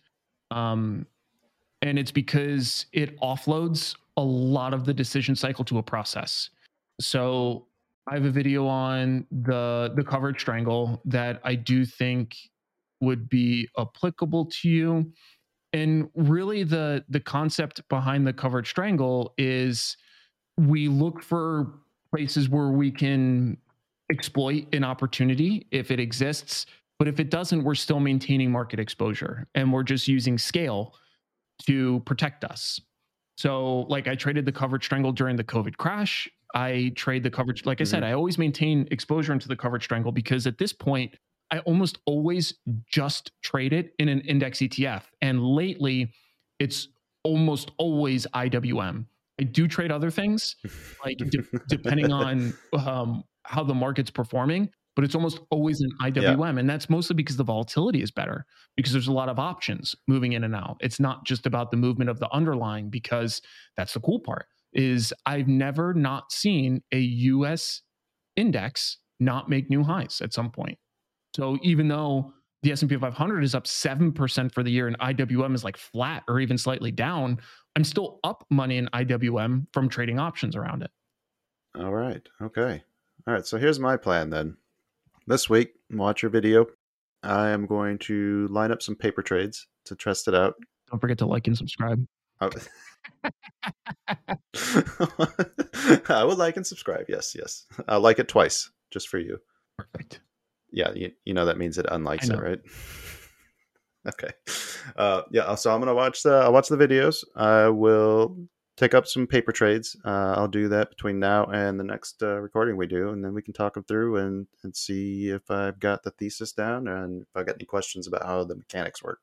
Um, 0.51 1.05
and 1.81 1.99
it's 1.99 2.11
because 2.11 2.85
it 2.93 3.19
offloads 3.19 3.95
a 4.17 4.23
lot 4.23 4.73
of 4.73 4.85
the 4.85 4.93
decision 4.93 5.35
cycle 5.35 5.65
to 5.65 5.77
a 5.77 5.83
process. 5.83 6.49
So 6.99 7.65
I 8.07 8.13
have 8.13 8.25
a 8.25 8.31
video 8.31 8.67
on 8.67 9.25
the 9.31 9.91
the 9.95 10.03
covered 10.03 10.39
strangle 10.39 11.01
that 11.05 11.41
I 11.43 11.55
do 11.55 11.85
think 11.85 12.35
would 13.01 13.29
be 13.29 13.67
applicable 13.77 14.45
to 14.45 14.69
you. 14.69 15.11
And 15.73 16.09
really 16.15 16.63
the 16.63 17.03
the 17.09 17.19
concept 17.19 17.87
behind 17.89 18.27
the 18.27 18.33
covered 18.33 18.67
strangle 18.67 19.33
is 19.37 19.97
we 20.57 20.87
look 20.87 21.21
for 21.21 21.73
places 22.13 22.47
where 22.47 22.69
we 22.69 22.91
can 22.91 23.57
exploit 24.11 24.73
an 24.73 24.83
opportunity 24.83 25.67
if 25.71 25.91
it 25.91 25.99
exists, 25.99 26.65
but 26.99 27.07
if 27.07 27.19
it 27.19 27.29
doesn't, 27.29 27.63
we're 27.63 27.75
still 27.75 27.99
maintaining 27.99 28.51
market 28.51 28.79
exposure 28.79 29.47
and 29.55 29.73
we're 29.73 29.83
just 29.83 30.07
using 30.07 30.37
scale 30.37 30.95
to 31.65 32.01
protect 32.01 32.43
us. 32.43 32.79
So, 33.37 33.81
like, 33.89 34.07
I 34.07 34.15
traded 34.15 34.45
the 34.45 34.51
covered 34.51 34.83
strangle 34.83 35.11
during 35.11 35.35
the 35.35 35.43
COVID 35.43 35.75
crash. 35.75 36.29
I 36.55 36.93
trade 36.95 37.21
the 37.21 37.29
coverage. 37.29 37.65
Like 37.65 37.81
I 37.81 37.83
mm-hmm. 37.83 37.91
said, 37.91 38.03
I 38.03 38.13
always 38.13 38.37
maintain 38.37 38.87
exposure 38.89 39.33
into 39.33 39.49
the 39.49 39.57
coverage 39.57 39.83
strangle 39.83 40.13
because 40.13 40.47
at 40.47 40.57
this 40.57 40.71
point, 40.71 41.15
I 41.51 41.59
almost 41.59 41.99
always 42.05 42.55
just 42.87 43.31
trade 43.43 43.73
it 43.73 43.93
in 43.99 44.09
an 44.09 44.21
index 44.21 44.59
ETF. 44.59 45.03
And 45.21 45.43
lately, 45.43 46.11
it's 46.59 46.87
almost 47.23 47.71
always 47.77 48.25
IWM. 48.33 49.05
I 49.39 49.43
do 49.43 49.67
trade 49.67 49.91
other 49.91 50.09
things, 50.09 50.55
like 51.03 51.17
de- 51.17 51.43
depending 51.67 52.11
on 52.11 52.53
um, 52.73 53.23
how 53.43 53.63
the 53.63 53.73
market's 53.73 54.09
performing, 54.09 54.69
but 54.95 55.03
it's 55.03 55.13
almost 55.13 55.41
always 55.51 55.81
an 55.81 55.91
IWM. 56.01 56.53
Yeah. 56.53 56.59
And 56.59 56.69
that's 56.69 56.89
mostly 56.89 57.15
because 57.15 57.35
the 57.35 57.43
volatility 57.43 58.01
is 58.01 58.11
better 58.11 58.45
because 58.77 58.93
there's 58.93 59.07
a 59.07 59.13
lot 59.13 59.27
of 59.27 59.37
options 59.37 59.93
moving 60.07 60.33
in 60.33 60.45
and 60.45 60.55
out. 60.55 60.77
It's 60.79 61.01
not 61.01 61.25
just 61.25 61.45
about 61.45 61.69
the 61.69 61.77
movement 61.77 62.09
of 62.09 62.19
the 62.19 62.31
underlying 62.31 62.89
because 62.89 63.41
that's 63.75 63.93
the 63.93 63.99
cool 63.99 64.21
part 64.21 64.45
is 64.75 65.13
I've 65.25 65.47
never 65.47 65.93
not 65.93 66.31
seen 66.31 66.83
a 66.93 66.99
US 66.99 67.81
index 68.35 68.97
not 69.19 69.49
make 69.49 69.69
new 69.69 69.83
highs 69.83 70.21
at 70.21 70.33
some 70.33 70.51
point. 70.51 70.77
So 71.35 71.57
even 71.63 71.87
though 71.87 72.33
the 72.63 72.71
S&P 72.71 72.95
500 72.97 73.43
is 73.43 73.55
up 73.55 73.65
7% 73.65 74.53
for 74.53 74.63
the 74.63 74.71
year 74.71 74.87
and 74.87 74.99
IWM 74.99 75.53
is 75.55 75.63
like 75.63 75.77
flat 75.77 76.23
or 76.27 76.39
even 76.39 76.57
slightly 76.57 76.91
down, 76.91 77.39
I'm 77.75 77.83
still 77.83 78.19
up 78.23 78.45
money 78.49 78.77
in 78.77 78.87
IWM 78.87 79.67
from 79.73 79.89
trading 79.89 80.19
options 80.19 80.55
around 80.55 80.83
it. 80.83 80.91
All 81.77 81.93
right. 81.93 82.27
Okay. 82.41 82.83
All 83.27 83.33
right. 83.33 83.45
So 83.45 83.57
here's 83.57 83.79
my 83.79 83.97
plan 83.97 84.29
then. 84.29 84.57
This 85.27 85.49
week, 85.49 85.73
watch 85.91 86.21
your 86.21 86.31
video. 86.31 86.67
I 87.23 87.49
am 87.49 87.65
going 87.65 87.97
to 87.99 88.47
line 88.49 88.71
up 88.71 88.81
some 88.81 88.95
paper 88.95 89.21
trades 89.21 89.67
to 89.85 89.95
test 89.95 90.27
it 90.27 90.35
out. 90.35 90.55
Don't 90.89 90.99
forget 90.99 91.17
to 91.19 91.25
like 91.25 91.47
and 91.47 91.57
subscribe. 91.57 92.05
Oh. 92.41 92.49
I 96.09 96.23
would 96.23 96.37
like 96.37 96.57
and 96.57 96.65
subscribe. 96.65 97.05
Yes, 97.09 97.35
yes. 97.37 97.65
I'll 97.87 98.01
like 98.01 98.19
it 98.19 98.27
twice 98.27 98.69
just 98.91 99.09
for 99.09 99.17
you. 99.17 99.39
Perfect. 99.77 100.21
Yeah, 100.71 100.91
you, 100.93 101.11
you 101.23 101.33
know 101.33 101.45
that 101.45 101.57
means 101.57 101.77
it 101.77 101.85
unlikes 101.87 102.29
it, 102.29 102.39
right? 102.39 102.59
okay. 104.07 104.31
Uh, 104.95 105.23
yeah, 105.31 105.55
so 105.55 105.73
I'm 105.73 105.79
gonna 105.79 105.93
watch 105.93 106.23
the 106.23 106.33
I'll 106.33 106.53
watch 106.53 106.67
the 106.67 106.77
videos. 106.77 107.23
I 107.35 107.69
will 107.69 108.37
take 108.77 108.93
up 108.93 109.07
some 109.07 109.27
paper 109.27 109.51
trades. 109.51 109.95
Uh, 110.05 110.35
I'll 110.37 110.47
do 110.47 110.67
that 110.69 110.89
between 110.89 111.19
now 111.19 111.45
and 111.45 111.79
the 111.79 111.83
next 111.83 112.21
uh, 112.21 112.39
recording 112.39 112.77
we 112.77 112.87
do, 112.87 113.09
and 113.09 113.23
then 113.23 113.33
we 113.33 113.41
can 113.41 113.53
talk 113.53 113.73
them 113.73 113.83
through 113.83 114.17
and, 114.17 114.47
and 114.63 114.75
see 114.75 115.29
if 115.29 115.49
I've 115.49 115.79
got 115.79 116.03
the 116.03 116.11
thesis 116.11 116.51
down 116.51 116.87
and 116.87 117.21
if 117.21 117.29
I 117.35 117.43
got 117.43 117.55
any 117.55 117.65
questions 117.65 118.07
about 118.07 118.25
how 118.25 118.43
the 118.43 118.55
mechanics 118.55 119.03
work. 119.03 119.19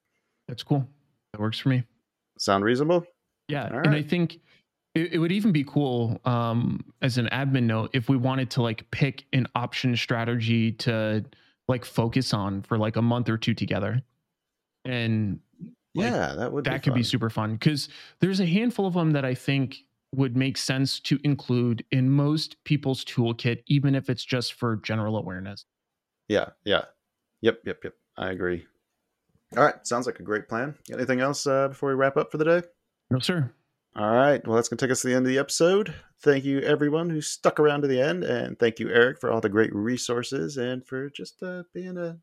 That's 0.49 0.62
cool. 0.62 0.87
That 1.33 1.40
works 1.40 1.59
for 1.59 1.68
me. 1.68 1.85
Sound 2.38 2.64
reasonable? 2.64 3.05
Yeah, 3.53 3.69
All 3.71 3.81
and 3.81 3.95
I 3.95 4.01
think 4.01 4.41
it, 4.95 5.12
it 5.12 5.19
would 5.19 5.31
even 5.31 5.53
be 5.53 5.62
cool 5.62 6.19
um, 6.25 6.83
as 7.03 7.19
an 7.19 7.29
admin 7.33 7.65
note 7.65 7.91
if 7.93 8.09
we 8.09 8.17
wanted 8.17 8.51
to 8.53 8.62
like 8.62 8.91
pick 8.91 9.27
an 9.35 9.47
option 9.55 9.95
strategy 9.95 10.73
to 10.73 11.23
like 11.69 11.85
focus 11.85 12.33
on 12.33 12.62
for 12.62 12.79
like 12.79 12.97
a 12.97 13.03
month 13.03 13.29
or 13.29 13.37
two 13.37 13.53
together, 13.53 14.01
and 14.87 15.38
like, 15.95 16.12
yeah, 16.12 16.35
that 16.35 16.51
would. 16.51 16.65
that 16.65 16.83
could 16.83 16.95
be 16.95 17.03
super 17.03 17.29
fun 17.29 17.53
because 17.53 17.91
there's 18.21 18.41
a 18.41 18.47
handful 18.47 18.87
of 18.87 18.95
them 18.95 19.11
that 19.11 19.25
I 19.27 19.35
think 19.35 19.85
would 20.15 20.35
make 20.35 20.57
sense 20.57 20.99
to 21.01 21.19
include 21.23 21.85
in 21.91 22.09
most 22.09 22.57
people's 22.65 23.05
toolkit, 23.05 23.62
even 23.67 23.95
if 23.95 24.09
it's 24.09 24.25
just 24.25 24.55
for 24.55 24.77
general 24.77 25.19
awareness. 25.19 25.67
Yeah, 26.29 26.47
yeah, 26.65 26.85
yep, 27.43 27.61
yep, 27.67 27.81
yep. 27.85 27.95
I 28.17 28.31
agree. 28.31 28.65
All 29.59 29.65
right, 29.65 29.87
sounds 29.87 30.07
like 30.07 30.21
a 30.21 30.23
great 30.23 30.49
plan. 30.49 30.75
Got 30.88 30.97
anything 30.97 31.21
else 31.21 31.47
uh, 31.47 31.69
before 31.69 31.91
we 31.91 31.95
wrap 31.97 32.17
up 32.17 32.31
for 32.31 32.38
the 32.38 32.45
day? 32.45 32.62
No, 33.12 33.18
sir. 33.18 33.53
All 33.94 34.11
right. 34.11 34.40
Well, 34.46 34.57
that's 34.57 34.70
going 34.70 34.79
to 34.79 34.87
take 34.87 34.90
us 34.90 35.03
to 35.03 35.09
the 35.09 35.14
end 35.14 35.27
of 35.27 35.31
the 35.31 35.38
episode. 35.38 35.94
Thank 36.22 36.46
you, 36.46 36.61
everyone 36.61 37.11
who 37.11 37.20
stuck 37.20 37.61
around 37.61 37.83
to 37.83 37.87
the 37.87 38.01
end. 38.01 38.25
And 38.25 38.59
thank 38.59 38.81
you, 38.81 38.88
Erik, 38.88 39.20
for 39.20 39.31
all 39.31 39.42
the 39.42 39.51
great 39.51 39.75
resources 39.75 40.57
and 40.57 40.83
for 40.87 41.11
just 41.11 41.42
uh, 41.42 41.64
being 41.75 41.98
a, 41.98 42.16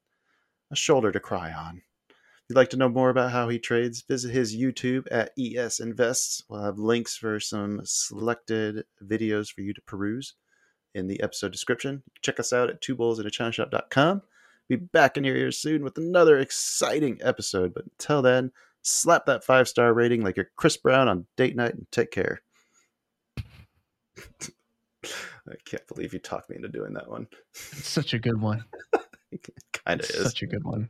a 0.72 0.76
shoulder 0.76 1.12
to 1.12 1.20
cry 1.20 1.54
on. 1.54 1.84
If 2.10 2.16
you'd 2.50 2.56
like 2.56 2.72
to 2.72 2.78
know 2.78 2.90
more 2.90 3.12
about 3.12 3.32
how 3.32 3.50
he 3.50 3.60
trades, 3.60 4.02
visit 4.02 4.32
his 4.32 4.58
YouTube 4.58 5.06
at 5.12 5.30
ES 5.38 5.80
Invests. 5.80 6.44
We'll 6.50 6.64
have 6.64 6.80
links 6.80 7.16
for 7.16 7.40
some 7.40 7.82
selected 7.84 8.84
videos 9.04 9.54
for 9.54 9.62
you 9.62 9.76
to 9.76 9.82
peruse 9.82 10.34
in 10.96 11.06
the 11.06 11.22
episode 11.22 11.52
description. 11.52 12.02
Check 12.24 12.40
us 12.40 12.52
out 12.52 12.72
at 12.72 12.82
two. 12.82 12.96
Be 12.96 14.76
back 14.76 15.18
in 15.18 15.24
your 15.24 15.36
ears 15.36 15.60
soon 15.60 15.84
with 15.84 16.00
another 16.00 16.40
exciting 16.40 17.20
episode. 17.22 17.76
But 17.76 17.86
until 17.86 18.24
then, 18.24 18.52
slap 18.90 19.26
that 19.26 19.44
five 19.44 19.68
star 19.68 19.94
rating 19.94 20.22
like 20.22 20.38
you're 20.38 20.50
Chris 20.56 20.78
Brown 20.78 21.08
on 21.08 21.26
date 21.38 21.56
night 21.56 21.74
and 21.74 21.88
take 21.92 22.12
care. 22.12 22.42
I 25.48 25.56
can't 25.66 25.88
believe 25.88 26.14
you 26.14 26.20
talked 26.20 26.50
me 26.50 26.58
into 26.58 26.68
doing 26.68 26.94
that 26.94 27.10
one. 27.10 27.28
It's 27.54 27.88
such 27.88 28.14
a 28.14 28.20
good 28.20 28.40
one. 28.40 28.66
kind 29.86 30.02
of 30.02 30.10
is. 30.10 30.24
such 30.24 30.44
a 30.44 30.48
good 30.48 30.64
one. 30.64 30.90